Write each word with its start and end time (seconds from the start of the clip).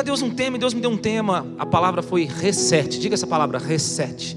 para 0.00 0.06
Deus 0.06 0.22
um 0.22 0.30
tema 0.30 0.56
e 0.56 0.58
Deus 0.58 0.72
me 0.72 0.80
deu 0.80 0.90
um 0.90 0.96
tema. 0.96 1.46
A 1.58 1.66
palavra 1.66 2.00
foi 2.00 2.24
reset. 2.24 2.98
Diga 2.98 3.12
essa 3.12 3.26
palavra, 3.26 3.58
reset. 3.58 4.34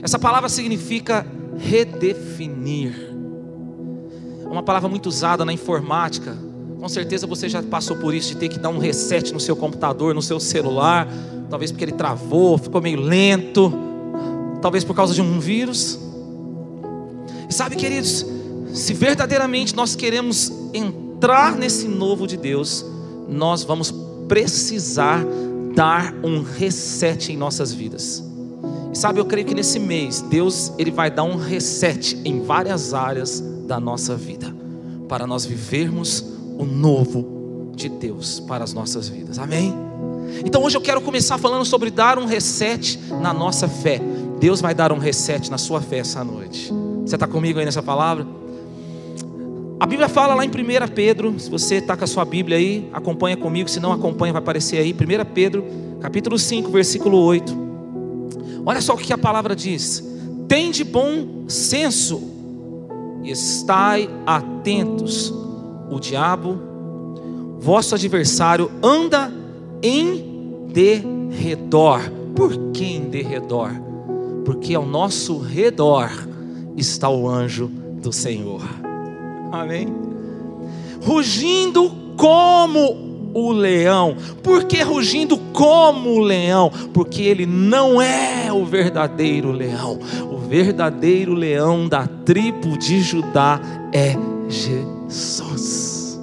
Essa 0.00 0.16
palavra 0.16 0.48
significa 0.48 1.26
redefinir. 1.58 2.94
É 4.44 4.46
uma 4.46 4.62
palavra 4.62 4.88
muito 4.88 5.06
usada 5.06 5.44
na 5.44 5.52
informática. 5.52 6.38
Com 6.78 6.88
certeza 6.88 7.26
você 7.26 7.48
já 7.48 7.60
passou 7.64 7.96
por 7.96 8.14
isso 8.14 8.28
de 8.28 8.36
ter 8.36 8.48
que 8.48 8.60
dar 8.60 8.68
um 8.68 8.78
reset 8.78 9.32
no 9.32 9.40
seu 9.40 9.56
computador, 9.56 10.14
no 10.14 10.22
seu 10.22 10.38
celular, 10.38 11.08
talvez 11.50 11.72
porque 11.72 11.84
ele 11.84 11.92
travou, 11.92 12.56
ficou 12.56 12.80
meio 12.80 13.00
lento, 13.00 13.72
talvez 14.62 14.84
por 14.84 14.94
causa 14.94 15.12
de 15.12 15.20
um 15.20 15.40
vírus. 15.40 15.98
E 17.50 17.52
sabe, 17.52 17.74
queridos, 17.74 18.24
se 18.72 18.94
verdadeiramente 18.94 19.74
nós 19.74 19.96
queremos 19.96 20.52
entrar 20.72 21.56
nesse 21.56 21.88
novo 21.88 22.24
de 22.24 22.36
Deus, 22.36 22.86
nós 23.28 23.64
vamos 23.64 24.05
precisar 24.28 25.24
dar 25.74 26.14
um 26.22 26.42
reset 26.42 27.32
em 27.32 27.36
nossas 27.36 27.72
vidas. 27.72 28.24
Sabe, 28.92 29.20
eu 29.20 29.26
creio 29.26 29.46
que 29.46 29.54
nesse 29.54 29.78
mês 29.78 30.22
Deus 30.22 30.72
ele 30.78 30.90
vai 30.90 31.10
dar 31.10 31.24
um 31.24 31.36
reset 31.36 32.18
em 32.24 32.40
várias 32.40 32.94
áreas 32.94 33.40
da 33.66 33.78
nossa 33.78 34.16
vida, 34.16 34.54
para 35.06 35.26
nós 35.26 35.44
vivermos 35.44 36.24
o 36.58 36.64
novo 36.64 37.72
de 37.74 37.90
Deus 37.90 38.40
para 38.40 38.64
as 38.64 38.72
nossas 38.72 39.08
vidas. 39.08 39.38
Amém? 39.38 39.74
Então 40.44 40.62
hoje 40.62 40.76
eu 40.76 40.80
quero 40.80 41.00
começar 41.02 41.36
falando 41.36 41.64
sobre 41.64 41.90
dar 41.90 42.18
um 42.18 42.24
reset 42.24 42.98
na 43.20 43.34
nossa 43.34 43.68
fé. 43.68 44.00
Deus 44.40 44.60
vai 44.60 44.74
dar 44.74 44.92
um 44.92 44.98
reset 44.98 45.50
na 45.50 45.58
sua 45.58 45.80
fé 45.80 45.98
essa 45.98 46.24
noite. 46.24 46.72
Você 47.04 47.16
está 47.16 47.26
comigo 47.26 47.58
aí 47.58 47.64
nessa 47.64 47.82
palavra? 47.82 48.26
A 49.78 49.84
Bíblia 49.84 50.08
fala 50.08 50.34
lá 50.34 50.42
em 50.42 50.48
1 50.48 50.52
Pedro, 50.94 51.38
se 51.38 51.50
você 51.50 51.76
está 51.76 51.94
com 51.94 52.04
a 52.04 52.06
sua 52.06 52.24
Bíblia 52.24 52.56
aí, 52.56 52.88
acompanha 52.94 53.36
comigo, 53.36 53.68
se 53.68 53.78
não 53.78 53.92
acompanha, 53.92 54.32
vai 54.32 54.40
aparecer 54.40 54.78
aí, 54.78 54.92
1 54.94 54.96
Pedro, 55.34 55.64
capítulo 56.00 56.38
5, 56.38 56.70
versículo 56.70 57.18
8. 57.18 57.66
Olha 58.64 58.80
só 58.80 58.94
o 58.94 58.96
que 58.96 59.12
a 59.12 59.18
palavra 59.18 59.54
diz: 59.54 60.02
Tem 60.48 60.70
de 60.70 60.82
bom 60.82 61.44
senso 61.46 62.22
e 63.22 63.30
estai 63.30 64.08
atentos. 64.24 65.32
O 65.90 66.00
diabo, 66.00 66.58
vosso 67.60 67.94
adversário, 67.94 68.70
anda 68.82 69.32
em 69.82 70.66
derredor. 70.72 72.00
Por 72.34 72.72
que 72.72 72.84
em 72.84 73.10
derredor? 73.10 73.70
Porque 74.44 74.74
ao 74.74 74.86
nosso 74.86 75.38
redor 75.38 76.10
está 76.76 77.08
o 77.08 77.28
anjo 77.28 77.68
do 77.68 78.12
Senhor. 78.12 78.85
Amém? 79.62 79.88
Rugindo 81.02 81.90
como 82.16 83.06
o 83.34 83.52
leão. 83.52 84.16
Por 84.42 84.64
que 84.64 84.82
rugindo 84.82 85.36
como 85.52 86.10
o 86.10 86.20
leão? 86.20 86.70
Porque 86.94 87.22
ele 87.22 87.44
não 87.44 88.00
é 88.00 88.50
o 88.52 88.64
verdadeiro 88.64 89.52
leão. 89.52 89.98
O 90.30 90.38
verdadeiro 90.38 91.34
leão 91.34 91.86
da 91.86 92.06
tribo 92.06 92.78
de 92.78 93.02
Judá 93.02 93.60
é 93.92 94.16
Jesus. 94.48 96.18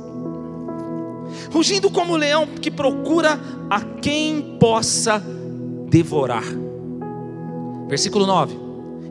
Rugindo 1.52 1.92
como 1.92 2.14
o 2.14 2.18
leão 2.18 2.48
que 2.48 2.72
procura 2.72 3.40
a 3.70 3.80
quem 3.82 4.58
possa 4.60 5.24
devorar. 5.88 6.46
Versículo 7.88 8.26
9: 8.26 8.58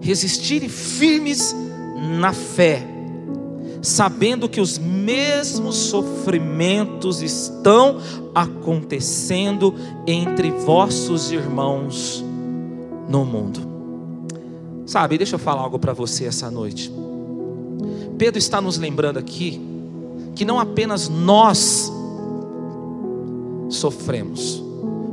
Resistirem 0.01 0.69
firmes 0.69 1.55
na 2.19 2.33
fé 2.33 2.92
sabendo 3.83 4.49
que 4.49 4.61
os 4.61 4.79
mesmos 4.79 5.75
sofrimentos 5.75 7.21
estão 7.21 7.99
acontecendo 8.33 9.75
entre 10.07 10.53
vossos 10.53 11.33
irmãos 11.33 12.25
no 13.09 13.25
mundo. 13.25 13.61
Sabe, 14.87 15.19
deixa 15.19 15.35
eu 15.35 15.39
falar 15.39 15.63
algo 15.63 15.79
para 15.79 15.93
você 15.93 16.27
essa 16.27 16.49
noite. 16.51 16.93
Pedro 18.17 18.39
está 18.39 18.61
nos 18.61 18.79
lembrando 18.79 19.19
aqui 19.19 19.61
que 20.37 20.45
não 20.45 20.61
apenas 20.61 21.09
nós 21.09 21.93
sofremos, 23.69 24.63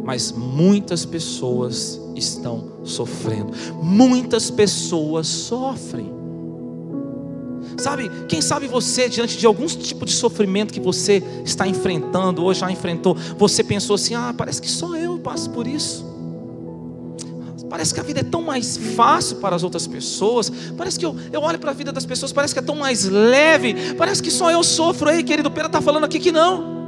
mas 0.03 0.31
muitas 0.31 1.05
pessoas 1.05 1.99
estão 2.15 2.65
sofrendo. 2.83 3.51
Muitas 3.81 4.51
pessoas 4.51 5.27
sofrem. 5.27 6.18
Sabe, 7.79 8.11
quem 8.27 8.41
sabe 8.41 8.67
você, 8.67 9.07
diante 9.07 9.37
de 9.37 9.45
algum 9.45 9.65
tipo 9.65 10.05
de 10.05 10.11
sofrimento 10.11 10.73
que 10.73 10.79
você 10.79 11.23
está 11.45 11.67
enfrentando, 11.67 12.43
ou 12.43 12.53
já 12.53 12.71
enfrentou, 12.71 13.15
você 13.37 13.63
pensou 13.63 13.95
assim: 13.95 14.15
ah, 14.15 14.33
parece 14.37 14.61
que 14.61 14.69
só 14.69 14.95
eu 14.95 15.17
passo 15.19 15.49
por 15.49 15.67
isso. 15.67 16.07
Parece 17.69 17.93
que 17.93 17.99
a 17.99 18.03
vida 18.03 18.21
é 18.21 18.23
tão 18.23 18.41
mais 18.41 18.77
fácil 18.95 19.37
para 19.37 19.55
as 19.55 19.61
outras 19.61 19.85
pessoas. 19.85 20.51
Parece 20.75 20.97
que 20.97 21.05
eu, 21.05 21.15
eu 21.31 21.41
olho 21.41 21.59
para 21.59 21.69
a 21.69 21.73
vida 21.73 21.91
das 21.91 22.05
pessoas, 22.05 22.33
parece 22.33 22.53
que 22.53 22.59
é 22.59 22.63
tão 22.63 22.75
mais 22.75 23.05
leve. 23.05 23.93
Parece 23.95 24.23
que 24.23 24.31
só 24.31 24.49
eu 24.49 24.63
sofro. 24.63 25.09
Ei, 25.09 25.21
querido, 25.21 25.51
Pedro 25.51 25.67
está 25.67 25.79
falando 25.79 26.03
aqui 26.03 26.19
que 26.19 26.31
não 26.31 26.78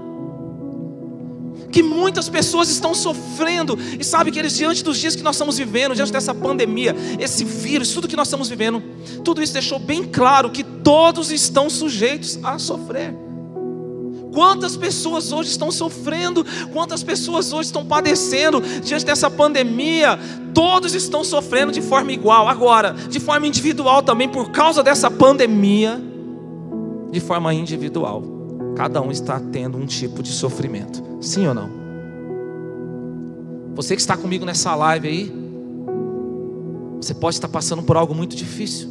que 1.72 1.82
muitas 1.82 2.28
pessoas 2.30 2.70
estão 2.70 2.94
sofrendo, 2.94 3.78
e 4.00 4.04
sabe 4.04 4.32
que 4.32 4.40
eles, 4.40 4.56
diante 4.56 4.84
dos 4.84 4.98
dias 4.98 5.16
que 5.16 5.24
nós 5.24 5.36
estamos 5.36 5.58
vivendo, 5.58 5.96
diante 5.96 6.12
dessa 6.12 6.36
pandemia, 6.36 6.96
esse 7.20 7.44
vírus, 7.44 7.94
tudo 7.94 8.08
que 8.08 8.16
nós 8.16 8.28
estamos 8.28 8.50
vivendo, 8.50 8.82
tudo 9.24 9.42
isso 9.42 9.54
deixou 9.54 9.80
bem 9.80 10.04
claro 10.04 10.50
que 10.50 10.64
todos 10.64 11.32
estão 11.32 11.70
sujeitos 11.70 12.40
a 12.44 12.60
sofrer. 12.60 13.16
Quantas 14.34 14.78
pessoas 14.78 15.32
hoje 15.34 15.50
estão 15.50 15.70
sofrendo, 15.72 16.46
quantas 16.72 17.04
pessoas 17.04 17.52
hoje 17.52 17.68
estão 17.68 17.86
padecendo 17.86 18.62
diante 18.82 19.06
dessa 19.06 19.30
pandemia, 19.30 20.18
todos 20.54 20.96
estão 20.96 21.24
sofrendo 21.24 21.72
de 21.72 21.82
forma 21.82 22.14
igual, 22.14 22.48
agora, 22.48 22.96
de 23.10 23.20
forma 23.20 23.46
individual 23.46 24.02
também, 24.02 24.30
por 24.30 24.52
causa 24.52 24.82
dessa 24.82 25.12
pandemia, 25.12 26.02
de 27.12 27.20
forma 27.20 27.54
individual, 27.54 28.41
cada 28.82 29.00
um 29.00 29.12
está 29.12 29.40
tendo 29.40 29.78
um 29.78 29.86
tipo 29.86 30.24
de 30.24 30.32
sofrimento. 30.32 31.04
Sim 31.22 31.46
ou 31.46 31.54
não? 31.54 31.70
Você 33.76 33.94
que 33.96 34.02
está 34.02 34.18
comigo 34.18 34.44
nessa 34.44 34.74
live 34.74 35.08
aí, 35.08 35.32
você 37.00 37.14
pode 37.14 37.36
estar 37.36 37.48
passando 37.48 37.84
por 37.84 37.96
algo 37.96 38.16
muito 38.16 38.36
difícil. 38.36 38.90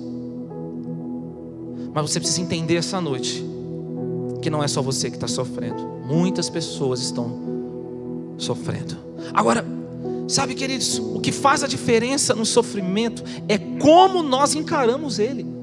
Mas 1.92 2.08
você 2.08 2.20
precisa 2.20 2.40
entender 2.40 2.76
essa 2.76 3.00
noite 3.00 3.44
que 4.40 4.48
não 4.48 4.62
é 4.62 4.68
só 4.68 4.80
você 4.80 5.10
que 5.10 5.16
está 5.16 5.26
sofrendo. 5.26 5.84
Muitas 6.06 6.48
pessoas 6.48 7.00
estão 7.00 8.36
sofrendo. 8.38 8.96
Agora, 9.34 9.64
sabe, 10.28 10.54
queridos, 10.54 11.00
o 11.00 11.18
que 11.18 11.32
faz 11.32 11.64
a 11.64 11.66
diferença 11.66 12.32
no 12.32 12.46
sofrimento 12.46 13.24
é 13.48 13.58
como 13.58 14.22
nós 14.22 14.54
encaramos 14.54 15.18
ele 15.18 15.59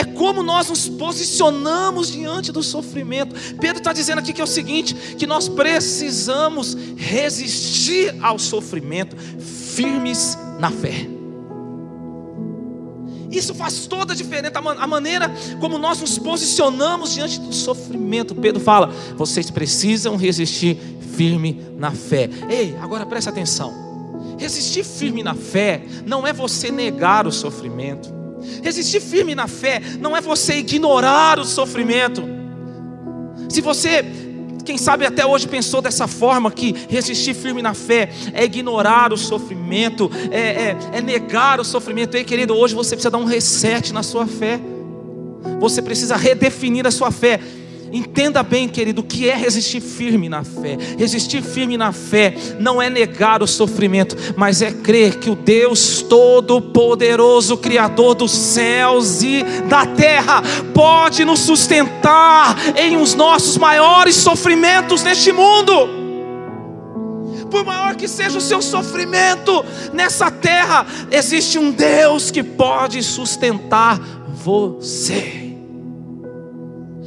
é 0.00 0.04
como 0.04 0.42
nós 0.42 0.68
nos 0.68 0.88
posicionamos 0.88 2.10
diante 2.10 2.50
do 2.50 2.62
sofrimento. 2.62 3.34
Pedro 3.56 3.78
está 3.78 3.92
dizendo 3.92 4.18
aqui 4.18 4.32
que 4.32 4.40
é 4.40 4.44
o 4.44 4.46
seguinte: 4.46 4.94
que 4.94 5.26
nós 5.26 5.48
precisamos 5.48 6.74
resistir 6.96 8.14
ao 8.22 8.38
sofrimento, 8.38 9.14
firmes 9.16 10.38
na 10.58 10.70
fé. 10.70 11.06
Isso 13.30 13.54
faz 13.54 13.86
toda 13.86 14.12
a 14.12 14.16
diferença, 14.16 14.58
a 14.58 14.86
maneira 14.86 15.30
como 15.60 15.78
nós 15.78 16.00
nos 16.00 16.18
posicionamos 16.18 17.12
diante 17.12 17.38
do 17.38 17.52
sofrimento. 17.52 18.34
Pedro 18.34 18.60
fala: 18.60 18.92
vocês 19.16 19.50
precisam 19.50 20.16
resistir 20.16 20.78
firme 21.14 21.62
na 21.76 21.90
fé. 21.92 22.30
Ei, 22.48 22.74
agora 22.80 23.04
preste 23.04 23.28
atenção. 23.28 23.90
Resistir 24.38 24.82
firme 24.82 25.22
na 25.22 25.34
fé 25.34 25.84
não 26.06 26.26
é 26.26 26.32
você 26.32 26.70
negar 26.70 27.26
o 27.26 27.32
sofrimento. 27.32 28.19
Resistir 28.62 29.00
firme 29.00 29.34
na 29.34 29.46
fé 29.46 29.80
não 29.98 30.16
é 30.16 30.20
você 30.20 30.54
ignorar 30.54 31.38
o 31.38 31.44
sofrimento. 31.44 32.22
Se 33.48 33.60
você, 33.60 34.04
quem 34.64 34.78
sabe 34.78 35.04
até 35.04 35.26
hoje 35.26 35.48
pensou 35.48 35.82
dessa 35.82 36.06
forma, 36.06 36.50
que 36.50 36.74
resistir 36.88 37.34
firme 37.34 37.62
na 37.62 37.74
fé 37.74 38.10
é 38.32 38.44
ignorar 38.44 39.12
o 39.12 39.16
sofrimento, 39.16 40.10
é, 40.30 40.38
é, 40.38 40.76
é 40.94 41.00
negar 41.00 41.60
o 41.60 41.64
sofrimento, 41.64 42.16
ei 42.16 42.24
querido, 42.24 42.54
hoje 42.54 42.74
você 42.74 42.90
precisa 42.90 43.10
dar 43.10 43.18
um 43.18 43.24
reset 43.24 43.92
na 43.92 44.02
sua 44.02 44.26
fé. 44.26 44.60
Você 45.58 45.82
precisa 45.82 46.16
redefinir 46.16 46.86
a 46.86 46.90
sua 46.90 47.10
fé. 47.10 47.40
Entenda 47.92 48.42
bem, 48.42 48.68
querido, 48.68 49.00
o 49.00 49.04
que 49.04 49.28
é 49.28 49.34
resistir 49.34 49.80
firme 49.80 50.28
na 50.28 50.44
fé. 50.44 50.78
Resistir 50.96 51.42
firme 51.42 51.76
na 51.76 51.92
fé 51.92 52.34
não 52.58 52.80
é 52.80 52.88
negar 52.88 53.42
o 53.42 53.46
sofrimento, 53.46 54.16
mas 54.36 54.62
é 54.62 54.70
crer 54.70 55.18
que 55.18 55.28
o 55.28 55.34
Deus 55.34 56.02
Todo-Poderoso, 56.02 57.56
Criador 57.56 58.14
dos 58.14 58.30
céus 58.30 59.22
e 59.22 59.42
da 59.68 59.84
terra, 59.86 60.42
pode 60.72 61.24
nos 61.24 61.40
sustentar 61.40 62.56
em 62.76 62.96
os 62.96 63.14
nossos 63.14 63.56
maiores 63.56 64.14
sofrimentos 64.14 65.02
neste 65.02 65.32
mundo 65.32 66.00
por 67.50 67.64
maior 67.64 67.96
que 67.96 68.06
seja 68.06 68.38
o 68.38 68.40
seu 68.40 68.62
sofrimento 68.62 69.64
nessa 69.92 70.30
terra, 70.30 70.86
existe 71.10 71.58
um 71.58 71.72
Deus 71.72 72.30
que 72.30 72.44
pode 72.44 73.02
sustentar 73.02 73.98
você. 74.28 75.39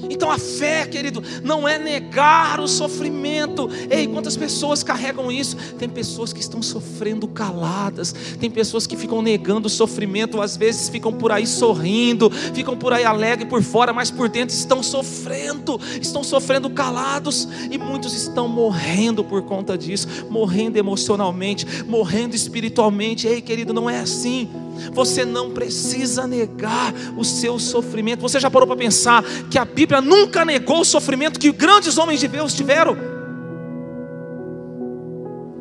Então 0.10 0.30
a 0.30 0.38
fé, 0.38 0.86
querido, 0.86 1.24
não 1.44 1.68
é 1.68 1.78
negar 1.78 2.60
o 2.60 2.68
sofrimento. 2.68 3.70
Ei, 3.90 4.08
quantas 4.08 4.36
pessoas 4.36 4.84
carregam 4.84 5.32
isso? 5.32 5.56
Tem 5.78 5.90
pessoas 5.90 6.34
que 6.34 6.40
estão 6.40 6.62
sofrendo 6.62 7.28
caladas, 7.28 8.14
tem 8.40 8.50
pessoas 8.50 8.88
que 8.88 8.96
ficam 8.96 9.22
negando 9.22 9.68
o 9.68 9.70
sofrimento, 9.70 10.42
às 10.42 10.58
vezes 10.58 10.90
ficam 10.90 11.14
por 11.14 11.32
aí 11.32 11.46
sorrindo, 11.46 12.30
ficam 12.30 12.76
por 12.76 12.94
aí 12.94 13.04
alegre 13.04 13.46
por 13.46 13.62
fora, 13.62 13.94
mas 13.94 14.12
por 14.12 14.30
dentro 14.30 14.56
estão 14.56 14.82
sofrendo, 14.84 15.80
estão 16.02 16.24
sofrendo 16.24 16.70
calados, 16.70 17.48
e 17.70 17.78
muitos 17.78 18.14
estão 18.14 18.48
morrendo 18.48 19.24
por 19.24 19.44
conta 19.44 19.78
disso, 19.78 20.08
morrendo 20.30 20.78
emocionalmente, 20.78 21.66
morrendo 21.86 22.36
espiritualmente. 22.36 23.28
Ei, 23.28 23.42
querido, 23.42 23.74
não 23.74 23.90
é 23.90 24.00
assim. 24.00 24.50
Você 24.92 25.24
não 25.24 25.52
precisa 25.52 26.28
negar 26.28 26.94
o 27.18 27.24
seu 27.24 27.58
sofrimento. 27.60 28.22
Você 28.22 28.40
já 28.40 28.50
parou 28.50 28.68
para 28.68 28.78
pensar 28.78 29.24
que 29.50 29.58
a 29.58 29.66
Bíblia 29.66 30.02
nunca 30.02 30.44
negou 30.44 30.82
o 30.82 30.86
sofrimento 30.86 31.40
que 31.40 31.52
grandes 31.52 31.98
homens 31.98 32.20
de 32.20 32.28
Deus 32.28 32.54
tiveram? 32.54 32.98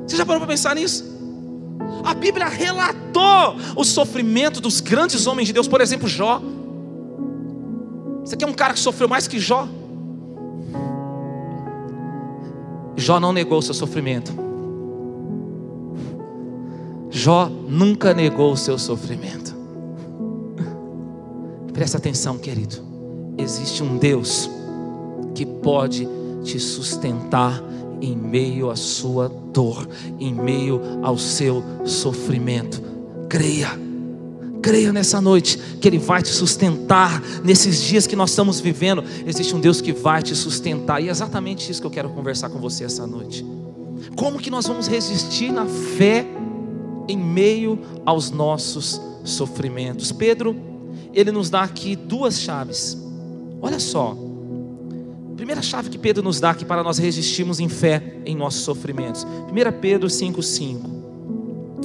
Você 0.07 0.17
já 0.17 0.27
parou 0.27 0.41
para 0.41 0.49
pensar 0.49 0.75
nisso? 0.75 1.13
A 2.05 2.15
Bíblia 2.15 2.47
relatou 2.47 3.57
o 3.77 3.85
sofrimento 3.85 4.61
dos 4.61 4.81
grandes 4.81 5.27
homens 5.27 5.47
de 5.47 5.53
Deus, 5.53 5.69
por 5.69 5.81
exemplo, 5.81 6.09
Jó. 6.09 6.43
Você 8.25 8.37
quer 8.37 8.47
um 8.47 8.53
cara 8.53 8.75
que 8.75 8.81
sofreu 8.81 9.09
mais 9.09 9.27
que 9.27 9.39
Jó? 9.39 9.69
Jó 12.97 13.19
não 13.19 13.33
negou 13.33 13.59
o 13.59 13.63
seu 13.63 13.75
sofrimento. 13.75 14.52
Jó 17.13 17.47
nunca 17.47 18.15
negou 18.15 18.53
o 18.53 18.57
seu 18.57 18.79
sofrimento. 18.79 19.55
Presta 21.75 21.99
atenção, 21.99 22.39
querido. 22.39 22.77
Existe 23.37 23.83
um 23.83 23.99
Deus 23.99 24.51
que 25.35 25.45
pode 25.45 26.09
te 26.43 26.59
sustentar 26.59 27.63
em 28.01 28.17
meio 28.17 28.71
à 28.71 28.77
sua 28.77 29.29
dor, 29.29 29.87
em 30.19 30.33
meio 30.35 30.81
ao 31.03 31.19
seu 31.19 31.63
sofrimento. 31.85 32.83
Creia, 33.29 33.79
creia 34.63 34.91
nessa 34.91 35.21
noite 35.21 35.59
que 35.81 35.89
Ele 35.89 35.99
vai 35.99 36.23
te 36.23 36.31
sustentar 36.31 37.23
nesses 37.45 37.83
dias 37.83 38.07
que 38.07 38.17
nós 38.17 38.31
estamos 38.31 38.59
vivendo. 38.59 39.05
Existe 39.27 39.55
um 39.55 39.61
Deus 39.61 39.83
que 39.83 39.93
vai 39.93 40.23
te 40.23 40.35
sustentar, 40.35 41.03
e 41.03 41.09
é 41.09 41.11
exatamente 41.11 41.71
isso 41.71 41.81
que 41.81 41.87
eu 41.87 41.91
quero 41.91 42.09
conversar 42.09 42.49
com 42.49 42.59
você 42.59 42.85
essa 42.85 43.07
noite. 43.07 43.45
Como 44.17 44.39
que 44.39 44.51
nós 44.51 44.67
vamos 44.67 44.87
resistir 44.87 45.53
na 45.53 45.67
fé? 45.67 46.27
Em 47.09 47.17
meio 47.17 47.79
aos 48.05 48.31
nossos 48.31 49.01
sofrimentos. 49.25 50.13
Pedro, 50.13 50.57
ele 51.13 51.31
nos 51.31 51.51
dá 51.51 51.63
aqui 51.63 51.95
duas 51.97 52.41
chaves. 52.41 52.97
Olha 53.61 53.79
só. 53.79 54.17
Primeira 55.37 55.63
chave 55.63 55.91
que 55.91 55.99
Pedro 55.99 56.23
nos 56.23 56.39
dá 56.39 56.51
aqui 56.51 56.65
para 56.65 56.83
nós 56.85 56.99
resistirmos 56.99 57.59
em 57.59 57.69
fé 57.69 58.21
em 58.25 58.37
nossos 58.37 58.63
sofrimentos. 58.63 59.25
1 59.25 59.81
Pedro 59.81 60.09
5,5 60.09 61.03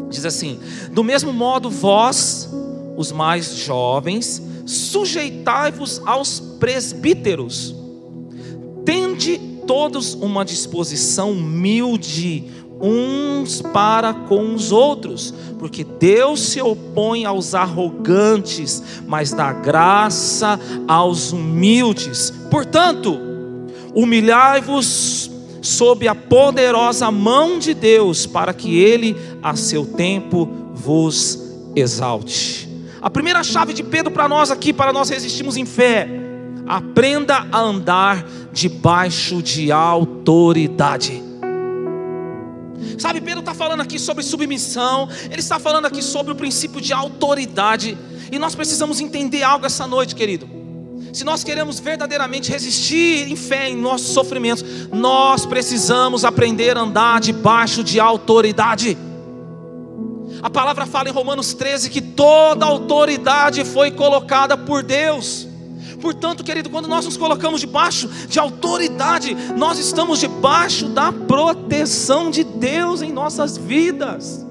diz 0.09 0.25
assim: 0.25 0.59
Do 0.91 1.03
mesmo 1.03 1.33
modo, 1.33 1.69
vós, 1.69 2.49
os 2.95 3.11
mais 3.11 3.55
jovens, 3.55 4.41
sujeitai-vos 4.65 6.01
aos 6.05 6.39
presbíteros, 6.39 7.75
tende 8.85 9.39
todos 9.65 10.13
uma 10.13 10.45
disposição 10.45 11.31
humilde 11.31 12.45
uns 12.81 13.61
para 13.61 14.13
com 14.13 14.53
os 14.53 14.71
outros, 14.71 15.33
porque 15.57 15.83
Deus 15.83 16.39
se 16.39 16.61
opõe 16.61 17.25
aos 17.25 17.55
arrogantes, 17.55 19.01
mas 19.07 19.31
dá 19.31 19.51
graça 19.51 20.59
aos 20.87 21.31
humildes. 21.31 22.31
Portanto, 22.51 23.19
humilhai-vos 23.93 25.31
sob 25.61 26.07
a 26.07 26.15
poderosa 26.15 27.11
mão 27.11 27.59
de 27.59 27.73
Deus, 27.73 28.25
para 28.25 28.53
que 28.53 28.79
Ele, 28.79 29.15
a 29.41 29.55
seu 29.55 29.85
tempo, 29.85 30.47
vos 30.73 31.39
exalte. 31.75 32.67
A 33.01 33.09
primeira 33.09 33.43
chave 33.43 33.73
de 33.73 33.83
Pedro 33.83 34.11
para 34.11 34.27
nós 34.27 34.51
aqui, 34.51 34.71
para 34.71 34.93
nós 34.93 35.09
resistirmos 35.09 35.57
em 35.57 35.65
fé, 35.65 36.07
aprenda 36.67 37.47
a 37.51 37.59
andar 37.59 38.25
debaixo 38.51 39.41
de 39.41 39.71
autoridade. 39.71 41.26
Sabe, 42.97 43.21
Pedro 43.21 43.41
está 43.41 43.53
falando 43.53 43.81
aqui 43.81 43.99
sobre 43.99 44.23
submissão, 44.23 45.07
ele 45.29 45.39
está 45.39 45.59
falando 45.59 45.85
aqui 45.85 46.01
sobre 46.01 46.31
o 46.31 46.35
princípio 46.35 46.81
de 46.81 46.93
autoridade, 46.93 47.97
e 48.31 48.39
nós 48.39 48.55
precisamos 48.55 48.99
entender 48.99 49.43
algo 49.43 49.65
essa 49.65 49.85
noite, 49.85 50.15
querido. 50.15 50.49
Se 51.13 51.23
nós 51.23 51.43
queremos 51.43 51.79
verdadeiramente 51.79 52.51
resistir 52.51 53.31
em 53.31 53.35
fé 53.35 53.69
em 53.69 53.75
nossos 53.75 54.09
sofrimentos, 54.09 54.63
nós 54.91 55.45
precisamos 55.45 56.25
aprender 56.25 56.77
a 56.77 56.81
andar 56.81 57.19
debaixo 57.19 57.83
de 57.83 57.99
autoridade. 57.99 58.97
A 60.41 60.49
palavra 60.49 60.85
fala 60.85 61.09
em 61.09 61.11
Romanos 61.11 61.53
13 61.53 61.89
que 61.89 62.01
toda 62.01 62.65
autoridade 62.65 63.63
foi 63.63 63.91
colocada 63.91 64.57
por 64.57 64.83
Deus. 64.83 65.46
Portanto, 66.01 66.43
querido, 66.43 66.69
quando 66.69 66.87
nós 66.87 67.05
nos 67.05 67.17
colocamos 67.17 67.61
debaixo 67.61 68.07
de 68.27 68.39
autoridade, 68.39 69.35
nós 69.55 69.79
estamos 69.79 70.19
debaixo 70.19 70.87
da 70.89 71.11
proteção 71.11 72.29
de 72.29 72.43
Deus 72.43 73.01
em 73.01 73.11
nossas 73.11 73.57
vidas. 73.57 74.45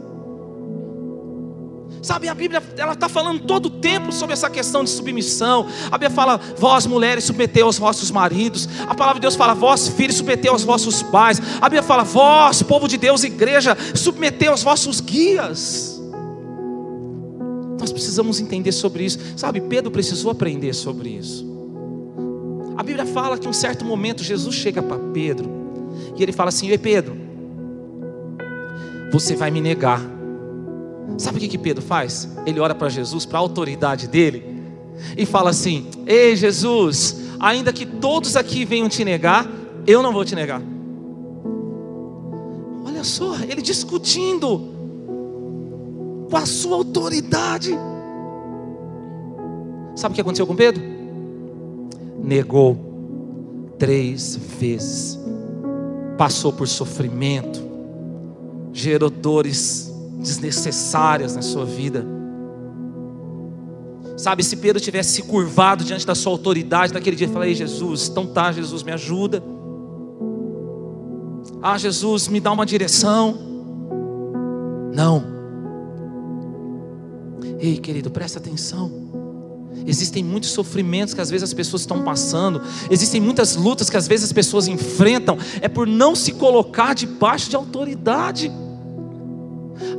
Sabe, 2.06 2.28
a 2.28 2.34
Bíblia 2.34 2.62
ela 2.76 2.92
está 2.92 3.08
falando 3.08 3.40
todo 3.40 3.66
o 3.66 3.70
tempo 3.70 4.12
sobre 4.12 4.32
essa 4.32 4.48
questão 4.48 4.84
de 4.84 4.90
submissão. 4.90 5.66
A 5.86 5.98
Bíblia 5.98 6.10
fala, 6.10 6.40
vós 6.56 6.86
mulheres 6.86 7.24
submetei 7.24 7.64
aos 7.64 7.78
vossos 7.78 8.12
maridos. 8.12 8.68
A 8.86 8.94
palavra 8.94 9.18
de 9.18 9.22
Deus 9.22 9.34
fala, 9.34 9.54
vós 9.54 9.88
filhos 9.88 10.16
submetei 10.16 10.48
aos 10.48 10.62
vossos 10.62 11.02
pais. 11.02 11.42
A 11.60 11.68
Bíblia 11.68 11.82
fala, 11.82 12.04
vós, 12.04 12.62
povo 12.62 12.86
de 12.86 12.96
Deus, 12.96 13.24
igreja, 13.24 13.76
submetei 13.92 14.46
aos 14.46 14.62
vossos 14.62 15.00
guias. 15.00 15.95
Nós 17.86 17.92
precisamos 17.92 18.40
entender 18.40 18.72
sobre 18.72 19.04
isso. 19.04 19.16
Sabe, 19.36 19.60
Pedro 19.60 19.92
precisou 19.92 20.32
aprender 20.32 20.74
sobre 20.74 21.10
isso. 21.10 21.46
A 22.76 22.82
Bíblia 22.82 23.06
fala 23.06 23.38
que 23.38 23.46
em 23.46 23.50
um 23.50 23.52
certo 23.52 23.84
momento 23.84 24.24
Jesus 24.24 24.56
chega 24.56 24.82
para 24.82 24.98
Pedro 24.98 25.48
e 26.16 26.20
ele 26.20 26.32
fala 26.32 26.48
assim: 26.48 26.68
Ei 26.68 26.78
Pedro, 26.78 27.16
você 29.12 29.36
vai 29.36 29.52
me 29.52 29.60
negar. 29.60 30.02
Sabe 31.16 31.36
o 31.36 31.40
que, 31.40 31.46
que 31.46 31.56
Pedro 31.56 31.80
faz? 31.80 32.28
Ele 32.44 32.58
ora 32.58 32.74
para 32.74 32.88
Jesus, 32.88 33.24
para 33.24 33.38
a 33.38 33.40
autoridade 33.40 34.08
dele, 34.08 34.42
e 35.16 35.24
fala 35.24 35.50
assim: 35.50 35.86
Ei 36.08 36.34
Jesus, 36.34 37.18
ainda 37.38 37.72
que 37.72 37.86
todos 37.86 38.34
aqui 38.34 38.64
venham 38.64 38.88
te 38.88 39.04
negar, 39.04 39.48
eu 39.86 40.02
não 40.02 40.12
vou 40.12 40.24
te 40.24 40.34
negar. 40.34 40.60
Olha 42.84 43.04
só, 43.04 43.36
ele 43.48 43.62
discutindo 43.62 44.74
com 46.30 46.36
a 46.36 46.46
sua 46.46 46.76
autoridade. 46.76 47.76
Sabe 49.94 50.12
o 50.12 50.14
que 50.14 50.20
aconteceu 50.20 50.46
com 50.46 50.54
Pedro? 50.54 50.82
Negou 52.22 52.76
três 53.78 54.36
vezes, 54.58 55.18
passou 56.18 56.52
por 56.52 56.66
sofrimento, 56.66 57.62
gerou 58.72 59.10
dores 59.10 59.92
desnecessárias 60.18 61.36
na 61.36 61.42
sua 61.42 61.64
vida. 61.64 62.04
Sabe, 64.16 64.42
se 64.42 64.56
Pedro 64.56 64.80
tivesse 64.80 65.12
se 65.12 65.22
curvado 65.22 65.84
diante 65.84 66.06
da 66.06 66.14
sua 66.14 66.32
autoridade 66.32 66.92
naquele 66.92 67.16
dia, 67.16 67.28
falei, 67.28 67.54
Jesus, 67.54 68.08
então 68.08 68.26
tá, 68.26 68.50
Jesus, 68.50 68.82
me 68.82 68.92
ajuda. 68.92 69.42
Ah, 71.62 71.76
Jesus, 71.76 72.26
me 72.28 72.40
dá 72.40 72.50
uma 72.50 72.64
direção. 72.64 73.36
Não. 74.94 75.35
Ei, 77.58 77.78
querido, 77.78 78.10
presta 78.10 78.38
atenção. 78.38 78.90
Existem 79.86 80.24
muitos 80.24 80.50
sofrimentos 80.50 81.14
que 81.14 81.20
às 81.20 81.30
vezes 81.30 81.44
as 81.44 81.54
pessoas 81.54 81.82
estão 81.82 82.02
passando, 82.02 82.62
existem 82.90 83.20
muitas 83.20 83.56
lutas 83.56 83.90
que 83.90 83.96
às 83.96 84.08
vezes 84.08 84.24
as 84.24 84.32
pessoas 84.32 84.66
enfrentam, 84.66 85.38
é 85.60 85.68
por 85.68 85.86
não 85.86 86.14
se 86.14 86.32
colocar 86.32 86.94
debaixo 86.94 87.50
de 87.50 87.56
autoridade. 87.56 88.50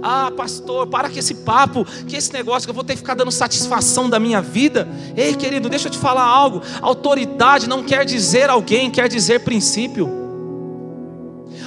Ah, 0.01 0.31
pastor, 0.35 0.87
para 0.87 1.09
com 1.09 1.17
esse 1.17 1.35
papo, 1.35 1.85
que 2.07 2.15
esse 2.15 2.33
negócio 2.33 2.67
que 2.67 2.71
eu 2.71 2.75
vou 2.75 2.83
ter 2.83 2.93
que 2.93 2.99
ficar 2.99 3.13
dando 3.13 3.31
satisfação 3.31 4.09
da 4.09 4.19
minha 4.19 4.41
vida. 4.41 4.87
Ei, 5.15 5.35
querido, 5.35 5.69
deixa 5.69 5.87
eu 5.87 5.91
te 5.91 5.97
falar 5.97 6.23
algo. 6.23 6.61
Autoridade 6.81 7.67
não 7.67 7.83
quer 7.83 8.05
dizer 8.05 8.49
alguém, 8.49 8.89
quer 8.89 9.07
dizer 9.07 9.41
princípio. 9.41 10.26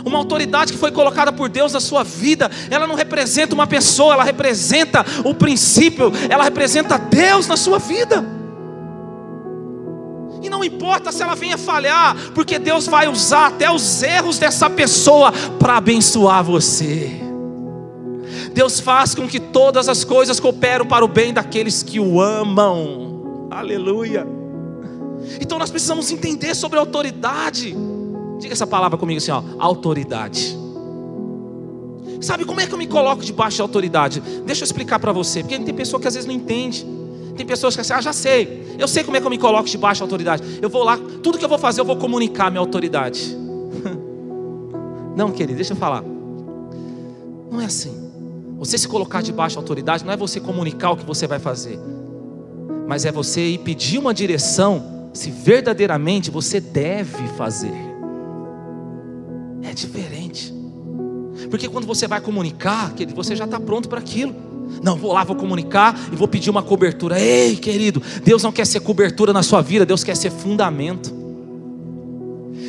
Uma 0.05 0.19
autoridade 0.19 0.73
que 0.73 0.79
foi 0.79 0.91
colocada 0.91 1.33
por 1.33 1.49
Deus 1.49 1.73
na 1.73 1.81
sua 1.81 2.03
vida, 2.03 2.51
ela 2.71 2.87
não 2.87 2.95
representa 2.95 3.55
uma 3.55 3.67
pessoa, 3.67 4.15
ela 4.15 4.25
representa 4.25 5.05
o 5.25 5.35
princípio, 5.35 6.13
ela 6.29 6.45
representa 6.45 6.99
Deus 6.99 7.47
na 7.47 7.57
sua 7.57 7.79
vida. 7.79 8.25
E 10.43 10.49
não 10.49 10.65
importa 10.65 11.13
se 11.13 11.23
ela 11.23 11.35
venha 11.35 11.59
falhar, 11.59 12.17
porque 12.35 12.59
Deus 12.59 12.87
vai 12.87 13.09
usar 13.09 13.49
até 13.49 13.71
os 13.71 14.03
erros 14.03 14.39
dessa 14.39 14.71
pessoa 14.71 15.33
para 15.59 15.77
abençoar 15.77 16.43
você. 16.43 17.21
Deus 18.53 18.81
faz 18.81 19.15
com 19.15 19.29
que 19.29 19.39
todas 19.39 19.89
as 19.89 20.03
coisas 20.03 20.41
cooperam 20.41 20.87
para 20.87 21.05
o 21.05 21.09
bem 21.09 21.33
daqueles 21.33 21.83
que 21.83 22.01
o 22.01 22.21
amam. 22.21 23.49
Aleluia. 23.51 24.27
Então 25.41 25.59
nós 25.59 25.71
precisamos 25.71 26.11
entender 26.11 26.55
sobre 26.55 26.79
autoridade. 26.79 27.77
Diga 28.41 28.53
essa 28.53 28.67
palavra 28.67 28.99
comigo 28.99 29.19
assim, 29.19 29.31
ó, 29.31 29.43
autoridade. 29.59 30.59
Sabe 32.21 32.45
como 32.45 32.61
é 32.61 32.67
que 32.67 32.75
eu 32.75 32.79
me 32.79 32.87
coloco 32.87 33.23
debaixo 33.23 33.57
de 33.57 33.63
autoridade? 33.63 34.21
Deixa 34.45 34.63
eu 34.63 34.67
explicar 34.67 34.99
para 34.99 35.13
você, 35.13 35.43
porque 35.43 35.59
tem 35.59 35.75
pessoa 35.75 36.01
que 36.01 36.09
às 36.09 36.15
vezes 36.15 36.27
não 36.27 36.35
entende. 36.35 36.87
Tem 37.37 37.47
pessoas 37.47 37.75
que 37.75 37.81
assim, 37.81 37.93
ah, 37.93 38.01
já 38.01 38.13
sei. 38.13 38.77
Eu 38.79 38.89
sei 38.89 39.05
como 39.05 39.17
é 39.17 39.21
que 39.21 39.27
eu 39.27 39.31
me 39.31 39.39
coloco 39.39 39.69
debaixo 39.69 40.01
de 40.01 40.03
autoridade. 40.03 40.43
Eu 40.61 40.69
vou 40.69 40.83
lá, 40.83 40.99
tudo 41.23 41.39
que 41.39 41.45
eu 41.45 41.49
vou 41.49 41.59
fazer, 41.59 41.81
eu 41.81 41.85
vou 41.85 41.97
comunicar 41.97 42.51
minha 42.51 42.61
autoridade. 42.61 43.37
Não, 45.17 45.31
querido, 45.31 45.57
deixa 45.57 45.73
eu 45.73 45.77
falar. 45.77 46.03
Não 47.51 47.61
é 47.61 47.65
assim. 47.65 48.11
Você 48.59 48.77
se 48.77 48.87
colocar 48.87 49.23
debaixo 49.23 49.55
de 49.55 49.59
autoridade 49.59 50.05
não 50.05 50.13
é 50.13 50.17
você 50.19 50.39
comunicar 50.39 50.91
o 50.91 50.97
que 50.97 51.05
você 51.05 51.27
vai 51.27 51.39
fazer, 51.39 51.79
mas 52.87 53.07
é 53.07 53.11
você 53.11 53.41
ir 53.41 53.59
pedir 53.59 53.97
uma 53.97 54.13
direção 54.13 55.09
se 55.15 55.31
verdadeiramente 55.31 56.31
você 56.31 56.61
deve 56.61 57.27
fazer. 57.39 57.90
É 59.63 59.73
diferente. 59.73 60.53
Porque 61.51 61.69
quando 61.69 61.87
você 61.87 62.07
vai 62.07 62.21
comunicar, 62.21 62.93
querido, 62.95 63.15
você 63.15 63.35
já 63.35 63.45
está 63.45 63.59
pronto 63.59 63.89
para 63.89 63.99
aquilo. 63.99 64.35
Não, 64.83 64.97
vou 64.97 65.13
lá, 65.13 65.25
vou 65.25 65.35
comunicar 65.35 65.99
e 66.13 66.17
vou 66.17 66.29
pedir 66.29 66.51
uma 66.51 66.63
cobertura. 66.63 67.19
Ei, 67.21 67.57
querido, 67.57 68.03
Deus 68.23 68.43
não 68.43 68.53
quer 68.53 68.67
ser 68.67 68.81
cobertura 68.81 69.33
na 69.33 69.43
sua 69.43 69.61
vida, 69.61 69.85
Deus 69.85 70.05
quer 70.05 70.17
ser 70.17 70.31
fundamento. 70.31 71.13